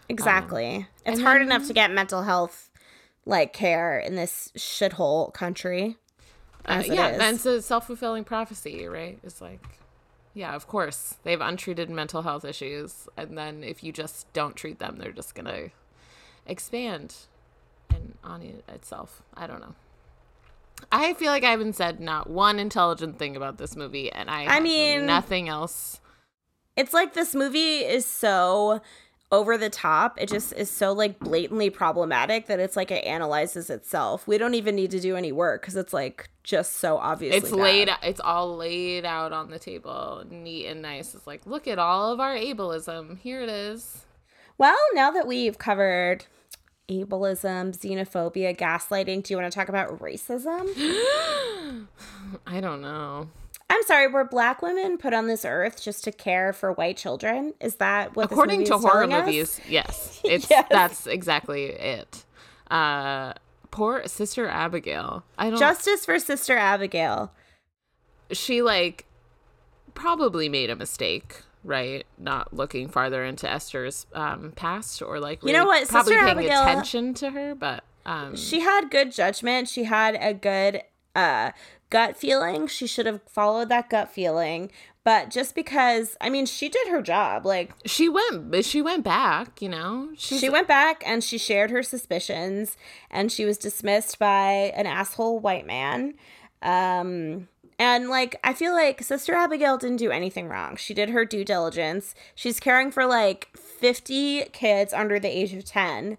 [0.09, 2.69] exactly it's hard then- enough to get mental health
[3.25, 5.97] like care in this shithole country
[6.67, 9.19] Uh, yeah, then it's a self fulfilling prophecy, right?
[9.23, 9.61] It's like,
[10.33, 14.55] yeah, of course they have untreated mental health issues, and then if you just don't
[14.55, 15.69] treat them, they're just gonna
[16.47, 17.13] expand
[17.91, 19.21] and on it itself.
[19.35, 19.75] I don't know.
[20.91, 24.45] I feel like I haven't said not one intelligent thing about this movie, and I,
[24.57, 25.99] I mean- nothing else.
[26.76, 28.82] it's like this movie is so
[29.32, 33.71] over the top it just is so like blatantly problematic that it's like it analyzes
[33.71, 37.36] itself we don't even need to do any work because it's like just so obvious.
[37.36, 37.59] It's bad.
[37.59, 37.89] laid.
[38.03, 41.15] It's all laid out on the table, neat and nice.
[41.15, 43.17] It's like, look at all of our ableism.
[43.17, 44.05] Here it is.
[44.59, 46.26] well now that we've covered
[46.89, 50.67] ableism xenophobia gaslighting do you want to talk about racism
[52.47, 53.27] I don't know.
[53.69, 57.53] I'm sorry, were black women put on this earth just to care for white children?
[57.59, 59.25] Is that what According this to is horror telling us?
[59.25, 60.21] movies, yes.
[60.23, 60.67] It's Yes.
[60.69, 62.23] that's exactly it.
[62.69, 63.33] Uh
[63.71, 65.23] poor sister Abigail.
[65.38, 67.31] I don't Justice for Sister Abigail.
[68.31, 69.05] she like
[69.95, 72.05] probably made a mistake, right?
[72.18, 75.88] Not looking farther into Esther's um past or like You know what?
[75.88, 79.68] probably Sister paying Abigail- attention to her, but um She had good judgment.
[79.68, 80.82] She had a good
[81.16, 81.51] uh,
[81.89, 82.68] gut feeling.
[82.68, 84.70] She should have followed that gut feeling.
[85.05, 87.45] But just because, I mean, she did her job.
[87.45, 90.09] Like, she went she went back, you know.
[90.18, 92.76] She's, she went back and she shared her suspicions,
[93.11, 96.16] and she was dismissed by an asshole white man.
[96.61, 97.47] Um,
[97.78, 100.76] and like, I feel like Sister Abigail didn't do anything wrong.
[100.76, 102.15] She did her due diligence.
[102.34, 106.17] She's caring for like 50 kids under the age of 10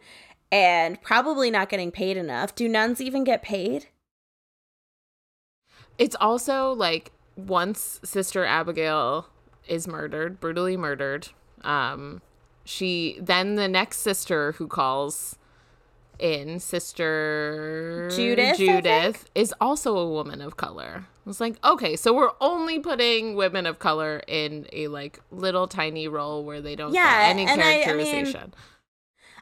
[0.52, 2.54] and probably not getting paid enough.
[2.54, 3.86] Do nuns even get paid?
[5.98, 9.28] It's also like once Sister Abigail
[9.66, 11.28] is murdered, brutally murdered,
[11.62, 12.20] um,
[12.64, 15.36] she then the next sister who calls
[16.18, 21.06] in, Sister Judith, Judith is also a woman of color.
[21.26, 26.06] It's like, okay, so we're only putting women of color in a like little tiny
[26.08, 28.54] role where they don't Yeah, get any and I- I mean, characterization.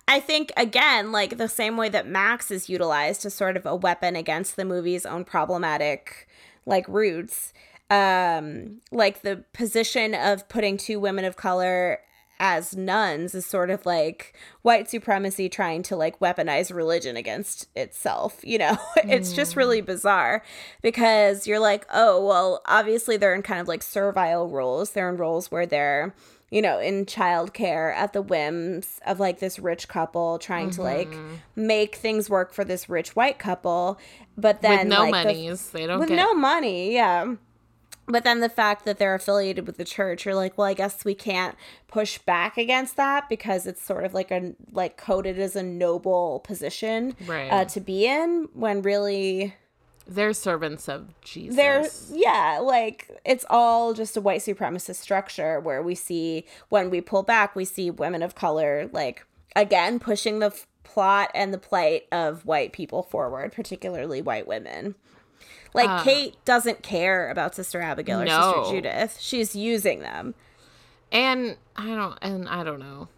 [0.07, 3.74] I think again, like the same way that Max is utilized as sort of a
[3.76, 6.26] weapon against the movie's own problematic
[6.66, 7.53] like roots.
[7.91, 12.01] Um, like the position of putting two women of color
[12.41, 18.41] as nuns is sort of like white supremacy trying to like weaponize religion against itself,
[18.43, 18.76] you know?
[18.97, 19.57] it's just mm.
[19.57, 20.43] really bizarre
[20.82, 24.91] because you're like, oh, well, obviously they're in kind of like servile roles.
[24.91, 26.14] They're in roles where they're
[26.51, 31.11] you know, in childcare at the whims of like this rich couple trying to like
[31.11, 31.35] mm-hmm.
[31.57, 33.99] make things work for this rich white couple,
[34.37, 37.35] but then With no like, the- monies, they don't with get no money, yeah.
[38.07, 41.05] But then the fact that they're affiliated with the church, you're like, well, I guess
[41.05, 41.57] we can't
[41.89, 46.41] push back against that because it's sort of like a like coded as a noble
[46.41, 47.49] position Right.
[47.51, 49.55] uh, to be in when really
[50.07, 51.57] they're servants of Jesus.
[51.57, 57.01] they're yeah like it's all just a white supremacist structure where we see when we
[57.01, 59.25] pull back we see women of color like
[59.57, 64.95] again pushing the f- plot and the plight of white people forward particularly white women
[65.75, 68.55] like kate doesn't care about sister abigail or No.
[68.62, 70.35] sister judith she's using them
[71.12, 73.09] and I don't and I don't know.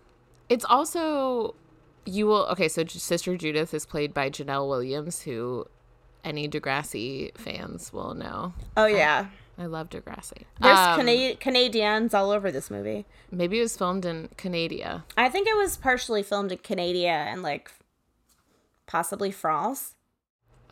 [0.48, 1.54] It's also
[2.04, 2.68] you will okay.
[2.68, 5.66] So Sister Judith is played by Genelle Williams, who
[6.24, 8.52] any Degrassi fans will know.
[8.76, 9.26] oh yeah
[9.59, 10.44] I love Degrassi.
[10.61, 15.04] there's Um, Cana- canadians all over this movie maybe it was filmed in Canada.
[15.16, 17.70] i think it was partially filmed in canada and like
[18.86, 19.94] possibly france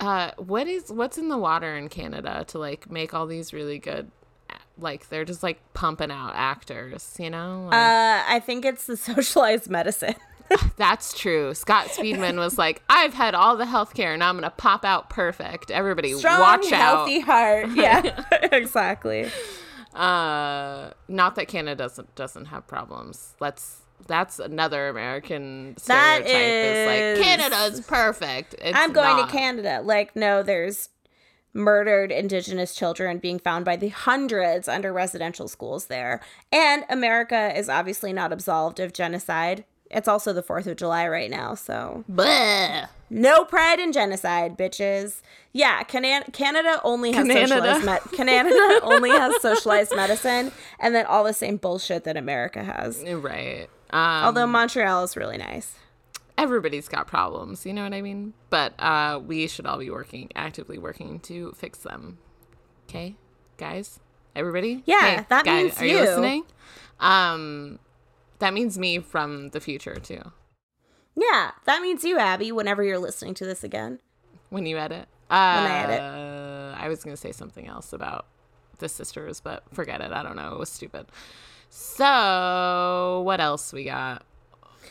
[0.01, 3.79] Uh, what is what's in the water in Canada to like make all these really
[3.79, 4.11] good?
[4.77, 7.69] Like they're just like pumping out actors, you know.
[7.71, 10.17] Like, uh i think it's the socialized medicine
[10.77, 11.55] That's true.
[11.55, 15.09] Scott Speedman was like, "I've had all the health care, and I'm gonna pop out
[15.11, 15.71] perfect.
[15.71, 17.69] Everybody, strong, watch out." healthy out." heart.
[17.75, 19.31] Yeah, exactly.
[19.95, 23.35] Uh, not that Canada doesn't doesn't have problems.
[23.41, 23.84] Let's.
[24.07, 26.27] That's another American stereotype.
[26.27, 28.55] Is, is- like Canada's perfect.
[28.61, 29.31] It's I'm going not.
[29.31, 29.81] to Canada.
[29.83, 30.91] Like, no, there's
[31.53, 36.21] murdered Indigenous children being found by the hundreds under residential schools there,
[36.53, 39.65] and America is obviously not absolved of genocide.
[39.91, 42.89] It's also the Fourth of July right now, so Bleh.
[43.11, 45.21] no pride in genocide, bitches.
[45.53, 47.49] Yeah, Cana- Canada only has Canada.
[47.49, 52.65] socialized med- Canada only has socialized medicine, and then all the same bullshit that America
[52.65, 53.05] has.
[53.07, 53.69] Right.
[53.95, 55.77] Um, Although Montreal is really nice.
[56.37, 58.35] everybody's got problems, you know what I mean?
[58.51, 62.19] But uh, we should all be working actively working to fix them.
[62.89, 63.15] Okay,
[63.57, 64.01] guys,
[64.35, 64.83] everybody.
[64.85, 66.01] Yeah, Hey, that guy, means are you you.
[66.01, 66.45] listening?
[66.99, 67.79] Um,
[68.41, 70.33] that means me from the future too.
[71.17, 74.01] Yeah, that means you, Abby, whenever you're listening to this again.
[74.51, 75.07] When you edit.
[75.31, 76.77] Uh, When I edit.
[76.81, 78.27] I was gonna say something else about
[78.79, 80.11] the sisters, but forget it.
[80.11, 80.53] I don't know.
[80.55, 81.07] It was stupid.
[81.77, 84.23] So what else we got?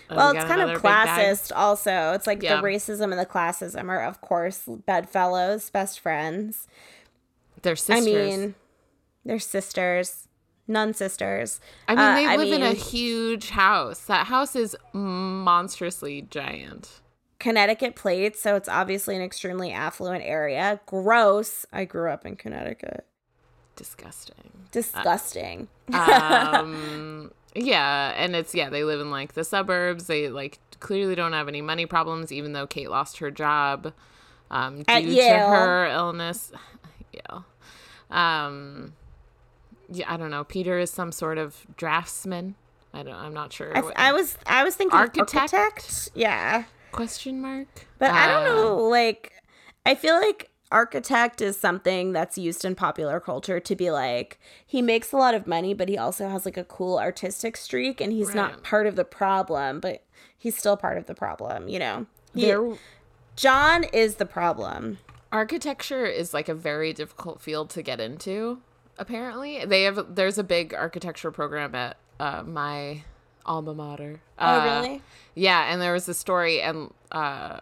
[0.10, 1.08] Uh, Well, we it's got kind of another big bag?
[1.38, 2.12] classist, also.
[2.12, 2.58] It's like Yeah.
[2.58, 6.68] the racism and the classism are, of course, bedfellows, best friends.
[7.62, 7.98] They're sisters.
[7.98, 8.56] I mean,
[9.24, 10.28] they're sisters,
[10.68, 11.62] nun sisters.
[11.88, 14.02] I mean, Uh, they I live in a huge house.
[14.06, 17.00] That house is monstrously giant.
[17.40, 20.82] Connecticut plates, so it's obviously an extremely affluent area.
[20.86, 21.66] Gross.
[21.72, 23.06] I grew up in Connecticut.
[23.76, 24.52] Disgusting.
[24.72, 25.68] Disgusting.
[25.94, 30.08] um, yeah, and it's yeah, they live in like the suburbs.
[30.08, 33.94] They like clearly don't have any money problems, even though Kate lost her job
[34.52, 36.52] um, due to her illness.
[37.14, 37.42] Yeah.
[38.10, 38.94] Um
[39.88, 40.44] yeah, I don't know.
[40.44, 42.56] Peter is some sort of draftsman.
[42.92, 43.76] I don't I'm not sure.
[43.78, 45.54] I, th- I was I was thinking Architect?
[45.54, 46.10] architect.
[46.16, 46.64] Yeah.
[46.92, 47.86] question mark.
[48.00, 49.32] But I don't Uh, know, like
[49.86, 54.82] I feel like architect is something that's used in popular culture to be like he
[54.82, 58.12] makes a lot of money but he also has like a cool artistic streak and
[58.12, 60.04] he's not part of the problem but
[60.38, 62.06] he's still part of the problem, you know.
[62.36, 62.76] He, There
[63.36, 64.98] John is the problem.
[65.32, 68.60] architecture is like a very difficult field to get into
[68.98, 73.04] apparently they have there's a big architecture program at uh, my
[73.46, 75.02] alma mater Oh, Uh, really?
[75.34, 77.60] yeah and there was a story and uh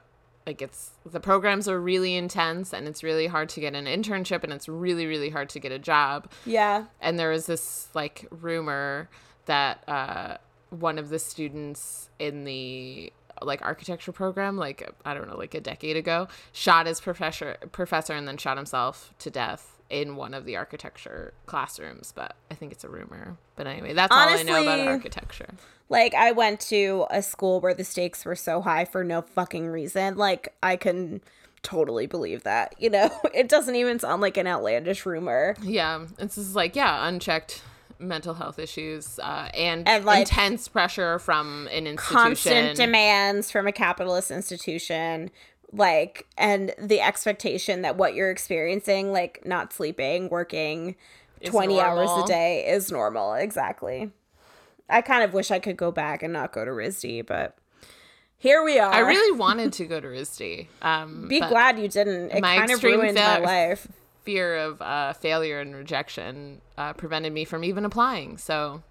[0.48, 4.44] like it's the programs are really intense and it's really hard to get an internship
[4.44, 6.86] and it's really really hard to get a job Yeah.
[7.00, 9.10] and there was this like rumor
[9.46, 10.38] that uh
[10.70, 13.12] one of the students in the
[13.42, 18.14] like architecture program like i don't know like a decade ago shot his professor professor
[18.14, 22.72] and then shot himself to death in one of the architecture classrooms but i think
[22.72, 25.50] it's a rumor but anyway that's all i know about architecture
[25.90, 29.68] Like I went to a school where the stakes were so high for no fucking
[29.68, 30.16] reason.
[30.16, 31.20] Like I can
[31.64, 32.74] totally believe that.
[32.80, 35.56] You know, it doesn't even sound like an outlandish rumor.
[35.62, 37.62] yeah it's just like yeah unchecked
[38.00, 43.68] mental health issues uh, and, And, like, intense pressure from an institution Constant demands from
[43.68, 45.30] a capitalist institution
[45.74, 50.96] like and the expectation that what you're experiencing like not sleeping, working
[51.40, 53.34] Is 20 hours a day is normal.
[53.34, 54.12] Exactly.
[54.90, 57.58] I kind of wish I could go back and not go to RISD, but
[58.38, 58.92] here we are.
[58.92, 60.68] i really wanted to go to RISD.
[60.82, 62.32] um be glad you didn't.
[62.32, 63.88] It my kind of ruined my life.
[64.24, 68.38] fear of uh, failure and rejection uh, prevented me from even applying.
[68.38, 68.84] So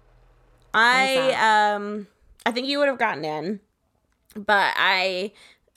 [0.73, 2.07] I um
[2.45, 3.59] I think you would have gotten in.
[4.35, 5.33] But I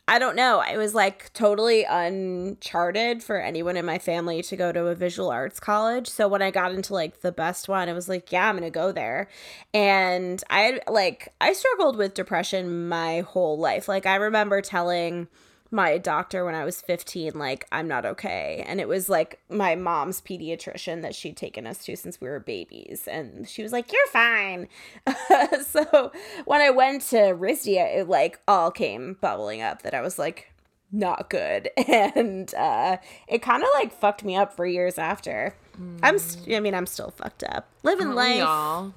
[0.07, 0.62] I don't know.
[0.64, 5.30] I was like totally uncharted for anyone in my family to go to a visual
[5.30, 6.09] arts college.
[6.09, 8.70] So when I got into like the best one, I was like, yeah, I'm going
[8.70, 9.28] to go there.
[9.72, 13.88] And I like I struggled with depression my whole life.
[13.88, 15.26] Like I remember telling
[15.74, 18.64] my doctor when I was 15 like I'm not okay.
[18.66, 22.38] And it was like my mom's pediatrician that she'd taken us to since we were
[22.38, 23.08] babies.
[23.08, 24.68] And she was like you're fine.
[25.66, 26.12] So
[26.44, 30.52] when I went to RISD it like all came bubbling up that I was like
[30.92, 31.70] not good.
[31.88, 35.56] And uh it kind of like fucked me up for years after.
[36.04, 37.68] I'm st- I mean I'm still fucked up.
[37.82, 38.94] Living aren't life all?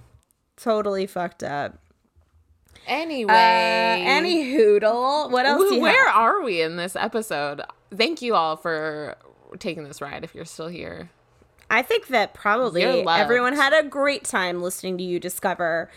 [0.57, 1.79] totally fucked up
[2.87, 6.15] Anyway, uh, any hoodle what else where have?
[6.15, 7.61] are we in this episode?
[7.93, 9.15] Thank you all for
[9.59, 10.23] taking this ride.
[10.23, 11.09] If you're still here,
[11.69, 15.89] I think that probably everyone had a great time listening to you discover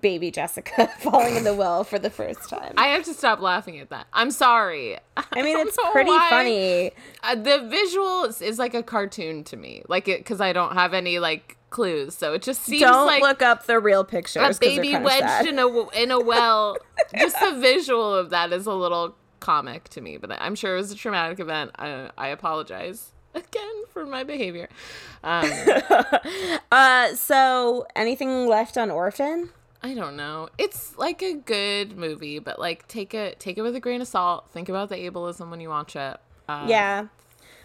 [0.00, 2.74] baby Jessica falling in the well for the first time.
[2.76, 4.06] I, I have to stop laughing at that.
[4.12, 4.98] I'm sorry.
[5.16, 6.26] I, mean, don't it's pretty why.
[6.30, 6.90] funny.
[7.22, 10.74] Uh, the visual is, is like a cartoon to me, like it because I don't
[10.74, 14.04] have any like clues, so it just seems like Don't like look up the real
[14.04, 14.56] pictures.
[14.56, 15.46] A baby wedged sad.
[15.46, 16.76] in a in a well.
[17.18, 20.78] just the visual of that is a little comic to me, but I'm sure it
[20.78, 21.70] was a traumatic event.
[21.78, 24.68] I, I apologize again for my behavior.
[25.22, 25.50] Um,
[26.70, 29.50] Uh, so anything left on Orphan?
[29.82, 30.48] I don't know.
[30.58, 34.08] It's like a good movie, but like take it take it with a grain of
[34.08, 34.50] salt.
[34.50, 36.18] Think about the ableism when you watch it.
[36.48, 37.06] Uh, yeah.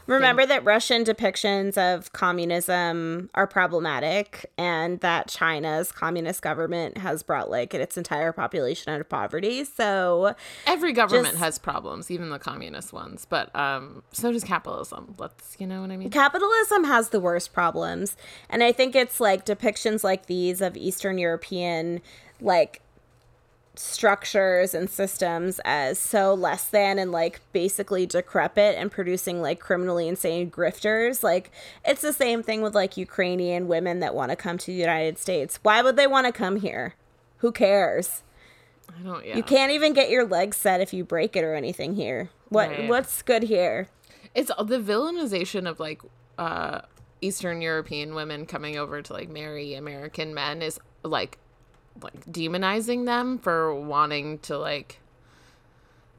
[0.07, 7.49] Remember that Russian depictions of communism are problematic and that China's communist government has brought
[7.49, 9.63] like its entire population out of poverty.
[9.63, 10.35] So
[10.67, 13.25] Every government Just- has problems, even the communist ones.
[13.29, 15.15] But um, so does capitalism.
[15.17, 16.09] Let's, you know what I mean?
[16.09, 18.15] capitalism has the worst problems
[18.49, 22.01] and i think it's like depictions like these of eastern european
[22.39, 22.81] like
[23.75, 30.07] structures and systems as so less than and like basically decrepit and producing like criminally
[30.07, 31.49] insane grifters like
[31.83, 35.17] it's the same thing with like ukrainian women that want to come to the united
[35.17, 36.93] states why would they want to come here
[37.37, 38.21] who cares
[38.95, 39.25] I don't.
[39.25, 39.35] Yeah.
[39.37, 42.69] you can't even get your legs set if you break it or anything here what
[42.69, 42.87] Right.
[42.87, 43.87] what's good here
[44.35, 46.01] It's the villainization of like
[46.37, 46.81] uh,
[47.21, 51.39] Eastern European women coming over to like marry American men is like
[52.01, 54.99] like demonizing them for wanting to like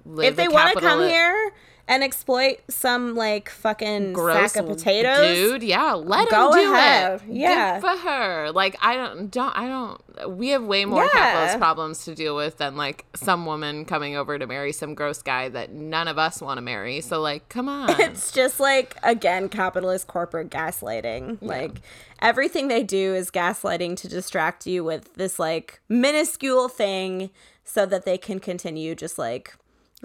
[0.07, 1.53] live if they want to come here
[1.87, 6.73] and exploit some like fucking gross sack of potatoes, dude yeah let Go him do
[6.73, 7.21] ahead.
[7.21, 7.81] it Yeah.
[7.81, 10.01] good for her like i don't don't i don't
[10.39, 11.11] we have way more Yeah.
[11.11, 15.21] capitalist problems to deal with than like some woman coming over to marry some gross
[15.23, 18.97] guy that none of us want to marry so like come on it's just like
[19.03, 21.39] again capitalist corporate gaslighting.
[21.41, 21.81] Like
[22.21, 27.31] everything they do is gaslighting to distract you with this like minuscule thing
[27.65, 29.55] so that they can continue just like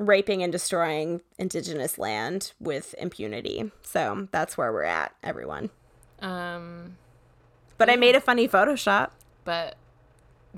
[0.07, 3.71] raping and destroying indigenous land with impunity.
[3.83, 5.69] So that's where we're at, everyone.
[6.21, 6.97] Um,
[7.77, 9.11] But I made a funny Photoshop.
[9.45, 9.75] but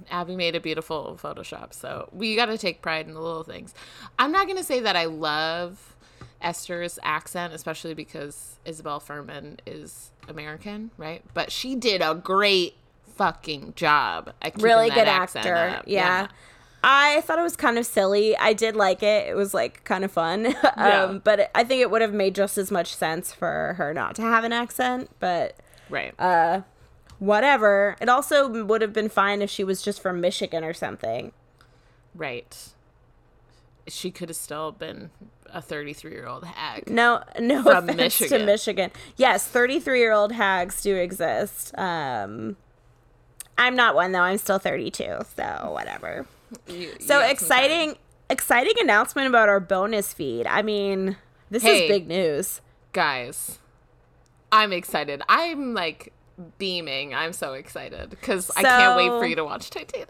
[0.09, 1.73] Abby made a beautiful Photoshop.
[1.73, 3.73] So we got to take pride in the little things.
[4.17, 5.95] I'm not going to say that I love
[6.41, 11.23] Esther's accent, especially because Isabelle Fuhrman is American, right?
[11.33, 12.75] But she did a great
[13.15, 14.33] fucking job.
[14.59, 15.77] Really good accent actor.
[15.79, 15.83] up.
[15.87, 16.27] Yeah.
[16.83, 18.35] I thought it was kind of silly.
[18.37, 19.27] I did like it.
[19.27, 20.45] It was like kind of fun.
[20.77, 21.03] Yeah.
[21.03, 24.15] um, but I think it would have made just as much sense for her not
[24.15, 25.09] to have an accent.
[25.19, 25.55] But
[25.89, 26.13] Right.
[26.19, 26.61] Uh,
[27.19, 27.95] whatever.
[28.01, 31.31] It also would have been fine if she was just from Michigan or something.
[32.15, 32.69] right.
[33.87, 35.09] She could have still been
[35.47, 36.87] a 33 year old hag.
[36.89, 38.45] No, no From offense to Michigan.
[38.45, 38.91] Michigan.
[39.17, 41.73] Yes, thirty-three-year-old hags do exist.
[41.77, 42.57] Um,
[43.57, 44.21] I'm not one though.
[44.21, 46.27] I'm still thirty-two, so whatever.
[46.67, 47.97] You- So exciting,
[48.29, 50.47] exciting announcement about our bonus feed.
[50.47, 51.17] I mean,
[51.49, 51.83] this Hey.
[51.85, 52.61] is big news.
[52.93, 53.59] Guys,
[54.51, 55.21] I'm excited.
[55.29, 56.13] I'm like
[56.57, 57.13] beaming.
[57.13, 60.07] I'm so excited because I can't wait for you to watch Titanic.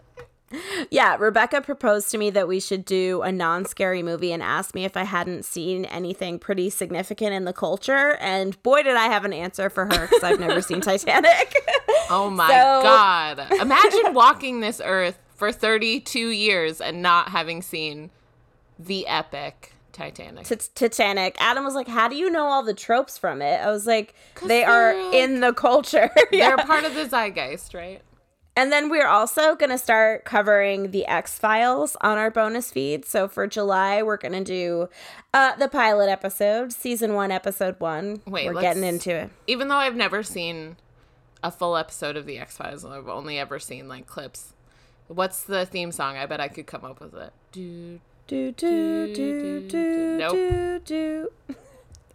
[0.90, 4.84] Yeah, Rebecca proposed to me that we should do a non-scary movie and asked me
[4.84, 8.16] if I hadn't seen anything pretty significant in the culture.
[8.20, 11.54] And boy, did I have an answer for her because I've never seen Titanic.
[12.10, 13.46] Oh my So- god.
[13.60, 18.10] Imagine walking this earth for 32 years and not having seen
[18.78, 20.46] the epic Titanic.
[20.46, 21.34] T- Titanic.
[21.40, 24.14] Adam was like, "How do you know all the tropes from it?" I was like,
[24.46, 26.54] "They are like- in the culture." yeah.
[26.54, 28.02] They're part of the zeitgeist, right?
[28.54, 33.04] And then we're also going to start covering the X Files on our bonus feed.
[33.04, 34.88] So for July, we're going to do
[35.34, 38.22] uh, the pilot episode, season one, episode one.
[38.28, 39.30] Wait, we're getting into it.
[39.48, 40.76] Even though I've never seen
[41.42, 44.52] a full episode of the X Files, I've only ever seen like clips.
[45.14, 46.16] What's the theme song?
[46.16, 47.32] I bet I could come up with it.
[47.52, 50.32] Do Do do do do Nope.
[50.32, 51.32] do do.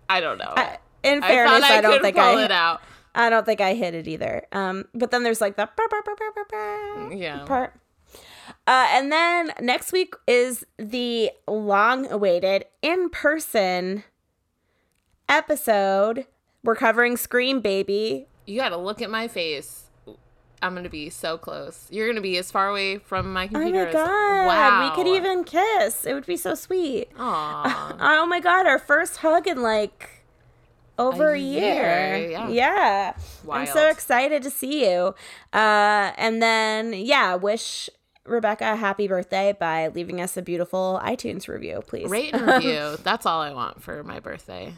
[0.09, 0.53] I don't know.
[0.55, 2.43] I- In fairness, thought I, I, don't think pull I.
[2.45, 2.81] it out.
[3.15, 4.45] I don't think I hit it either.
[4.51, 7.43] Um, but then there's like the brr, brr, brr Yeah.
[7.45, 7.73] part.
[8.65, 14.03] Uh, and then next week is the long-awaited in-person
[15.29, 16.25] episode.
[16.63, 18.27] We're covering Scream Baby.
[18.45, 19.86] You got to look at my face.
[20.61, 21.87] I'm gonna be so close.
[21.91, 23.79] You're gonna be as far away from my computer.
[23.79, 24.89] Oh my as- god, Wow.
[24.89, 26.05] we could even kiss.
[26.05, 27.09] It would be so sweet.
[27.17, 27.95] Aw.
[27.99, 30.09] Oh my god, our first hug in like
[30.99, 32.17] over a, A year.
[32.17, 32.47] year, yeah.
[32.49, 33.13] Yeah.
[33.51, 35.13] I'm so excited to see you.
[35.53, 37.89] Uh and then yeah, wish
[38.25, 42.09] Rebecca a happy birthday by leaving us a beautiful iTunes review, please.
[42.09, 42.97] Rate and review.
[43.03, 44.73] That's all I want for my birthday.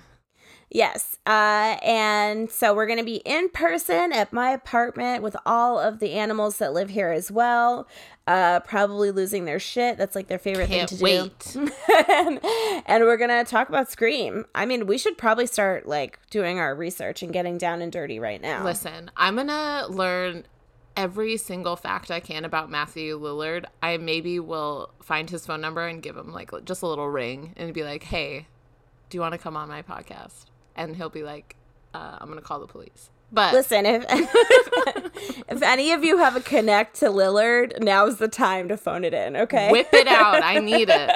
[0.71, 1.17] Yes.
[1.25, 5.99] Uh, and so we're going to be in person at my apartment with all of
[5.99, 7.87] the animals that live here as well.
[8.27, 9.97] Uh, probably losing their shit.
[9.97, 11.39] That's like their favorite Can't thing to wait.
[11.53, 11.71] do.
[12.09, 12.39] and,
[12.85, 14.45] and we're going to talk about Scream.
[14.53, 18.19] I mean, we should probably start like doing our research and getting down and dirty
[18.19, 18.63] right now.
[18.63, 20.45] Listen, I'm gonna learn
[20.95, 23.65] every single fact I can about Matthew Lillard.
[23.81, 27.53] I maybe will find his phone number and give him like just a little ring
[27.57, 28.47] and be like, "Hey,
[29.09, 30.45] do you want to come on my podcast?"
[30.79, 31.55] And he'll be like,
[31.93, 36.41] uh, "I'm gonna call the police." But Listen, if if any of you have a
[36.41, 39.71] connect to Lillard, now's the time to phone it in, okay?
[39.71, 40.43] whip it out.
[40.43, 41.11] I need it.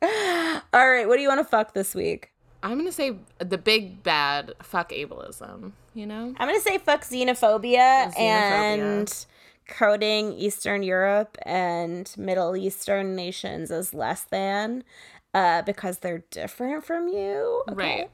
[0.72, 2.30] All right, what do you want to fuck this week?
[2.62, 5.72] I'm gonna say the big bad fuck ableism.
[5.94, 6.34] You know?
[6.36, 8.18] I'm gonna say fuck xenophobia, Xenophobia.
[8.18, 9.26] and
[9.66, 14.84] coding Eastern Europe and Middle Eastern nations as less than
[15.34, 17.62] uh, because they're different from you.
[17.68, 17.74] Okay?
[17.74, 18.10] Right.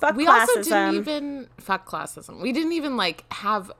[0.00, 0.56] Fuck we classism.
[0.56, 2.40] also didn't even fuck classism.
[2.40, 3.70] We didn't even like have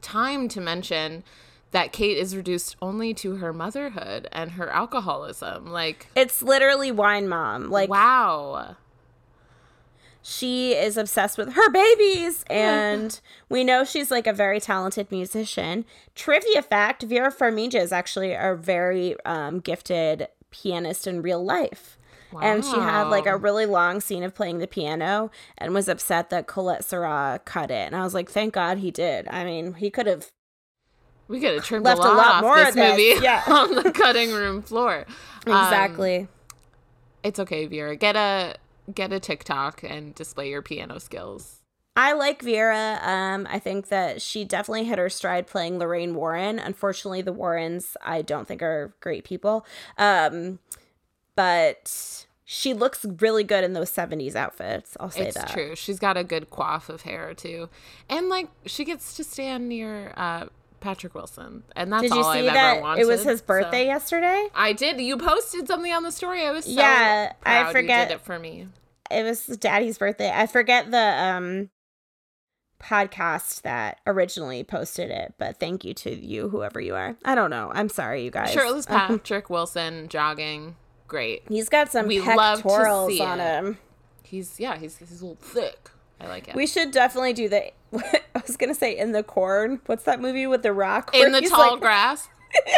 [0.00, 1.24] time to mention
[1.72, 5.70] that Kate is reduced only to her motherhood and her alcoholism.
[5.70, 7.70] Like, it's literally wine mom.
[7.70, 8.76] Like wow.
[10.22, 15.84] she is obsessed with her babies and we know she's like a very talented musician
[16.14, 21.96] trivia fact vera farmiga is actually a very um, gifted pianist in real life
[22.40, 26.30] and she had like a really long scene of playing the piano and was upset
[26.30, 29.90] that Collet-Serra cut it and i was like thank god he did i mean he
[29.90, 30.30] could have
[31.28, 33.20] We could have trimmed Left a a lot, lot off more this of this, movie
[33.24, 33.42] yeah.
[33.46, 35.06] on the cutting room floor.
[35.46, 36.28] Um, exactly
[37.22, 37.96] it's okay, Vera.
[37.96, 38.54] Get a
[38.92, 41.58] get a TikTok and display your piano skills.
[41.96, 42.98] I like Vera.
[43.02, 46.58] Um, I think that she definitely hit her stride playing Lorraine Warren.
[46.58, 49.66] Unfortunately, the Warrens I don't think are great people.
[49.98, 50.60] Um,
[51.40, 54.96] but she looks really good in those '70s outfits.
[55.00, 55.50] I'll say it's that.
[55.50, 55.74] true.
[55.76, 57.68] She's got a good coif of hair too,
[58.08, 60.46] and like she gets to stand near uh,
[60.80, 63.02] Patrick Wilson, and that's Did you all see I've that ever wanted.
[63.02, 64.48] it was his so- birthday yesterday?
[64.54, 65.00] I did.
[65.00, 66.44] You posted something on the story.
[66.44, 68.66] I was so Yeah, I forget- did it for me.
[69.10, 70.30] It was Daddy's birthday.
[70.34, 71.70] I forget the um
[72.82, 77.16] podcast that originally posted it, but thank you to you, whoever you are.
[77.24, 77.70] I don't know.
[77.74, 78.52] I'm sorry, you guys.
[78.52, 80.76] Shirtless Um, Patrick Wilson jogging.
[81.10, 81.42] Great.
[81.48, 83.78] He's got some We pectorals on him.
[84.22, 84.78] He's yeah.
[84.78, 85.90] He's he's a little thick.
[86.20, 86.54] I like it.
[86.54, 87.72] We should definitely do the.
[87.92, 89.80] I was gonna say in the corn.
[89.86, 91.10] What's that movie with the rock?
[91.12, 92.28] in the tall like- grass.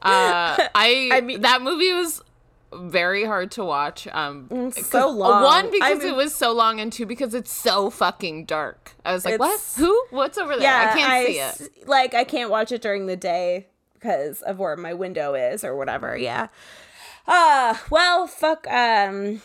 [0.00, 2.22] Uh, I, I mean- that movie was
[2.72, 4.06] very hard to watch.
[4.06, 5.42] Um, so long.
[5.42, 8.92] One because I mean- it was so long, and two because it's so fucking dark.
[9.04, 9.60] I was like, what?
[9.76, 10.04] Who?
[10.10, 10.62] What's over there?
[10.62, 11.88] Yeah, I can't see it.
[11.88, 15.74] Like I can't watch it during the day because of where my window is or
[15.74, 16.16] whatever.
[16.16, 16.46] Yeah.
[17.28, 18.66] Uh well, fuck.
[18.68, 19.42] Um.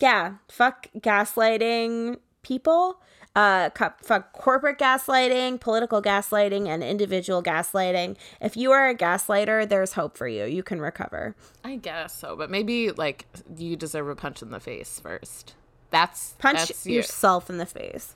[0.00, 3.00] Yeah, fuck gaslighting people.
[3.34, 3.68] Uh,
[4.02, 8.16] fuck corporate gaslighting, political gaslighting, and individual gaslighting.
[8.40, 10.46] If you are a gaslighter, there's hope for you.
[10.46, 11.36] You can recover.
[11.62, 15.54] I guess so, but maybe like you deserve a punch in the face first.
[15.90, 16.94] That's Punch that's you.
[16.96, 18.14] yourself in the face.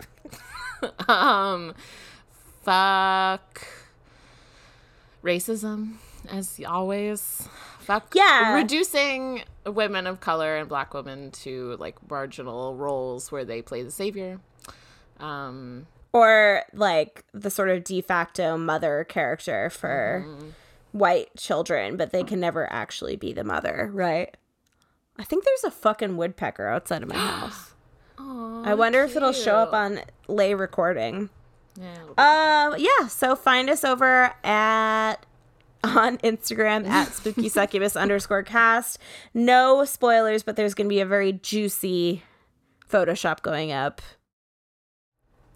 [1.09, 1.75] um
[2.63, 3.67] fuck
[5.23, 5.95] racism
[6.31, 7.49] as always
[7.81, 8.55] fuck Yeah.
[8.55, 13.91] reducing women of color and black women to like marginal roles where they play the
[13.91, 14.41] savior
[15.19, 20.27] um or like the sort of de facto mother character for
[20.93, 24.37] white children, but they can never actually be the mother, right?
[25.17, 27.75] I think there's a fucking woodpecker outside of my house.
[28.19, 31.31] I wonder if it'll show up on lay recording.
[31.77, 33.07] yeah, Um, yeah.
[33.07, 35.25] So find us over at
[35.85, 38.99] on Instagram at spooky succubus underscore cast.
[39.35, 42.23] No spoilers, but there's gonna be a very juicy
[42.91, 44.03] Photoshop going up.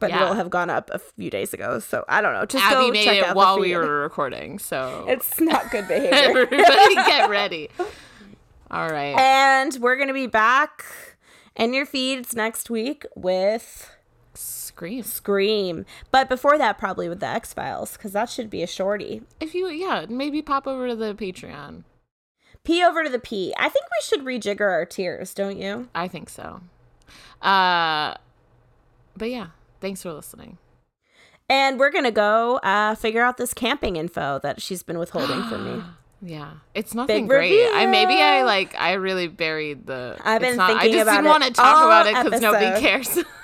[0.00, 0.22] But Yeah.
[0.22, 2.44] it'll have gone up a few days ago, so I don't know.
[2.44, 5.86] Just abby go made check it out while we were recording so It's not good
[5.88, 6.12] behavior.
[6.40, 7.68] everybody get ready
[8.70, 10.84] all right and we're gonna be back
[11.56, 13.90] in your feeds next week with
[14.74, 15.86] scream Scream.
[16.10, 19.22] But before that, probably with the X Files, because that should be a shorty.
[19.40, 21.84] if you yeah maybe pop over to the patreon
[22.64, 23.52] P over to the P.
[23.58, 25.88] I think we should rejigger our tiers, don't you?
[25.94, 26.60] i think so
[27.42, 28.14] uh
[29.16, 29.48] but yeah
[29.80, 30.58] thanks for listening
[31.48, 35.64] And we're gonna go uh, figure out this camping info that she's been withholding from
[35.78, 35.84] me.
[36.26, 37.68] Yeah, it's nothing Big great.
[37.74, 40.16] I maybe I like I really buried the.
[40.24, 43.18] I've been not, I just about didn't want to talk about it because nobody cares.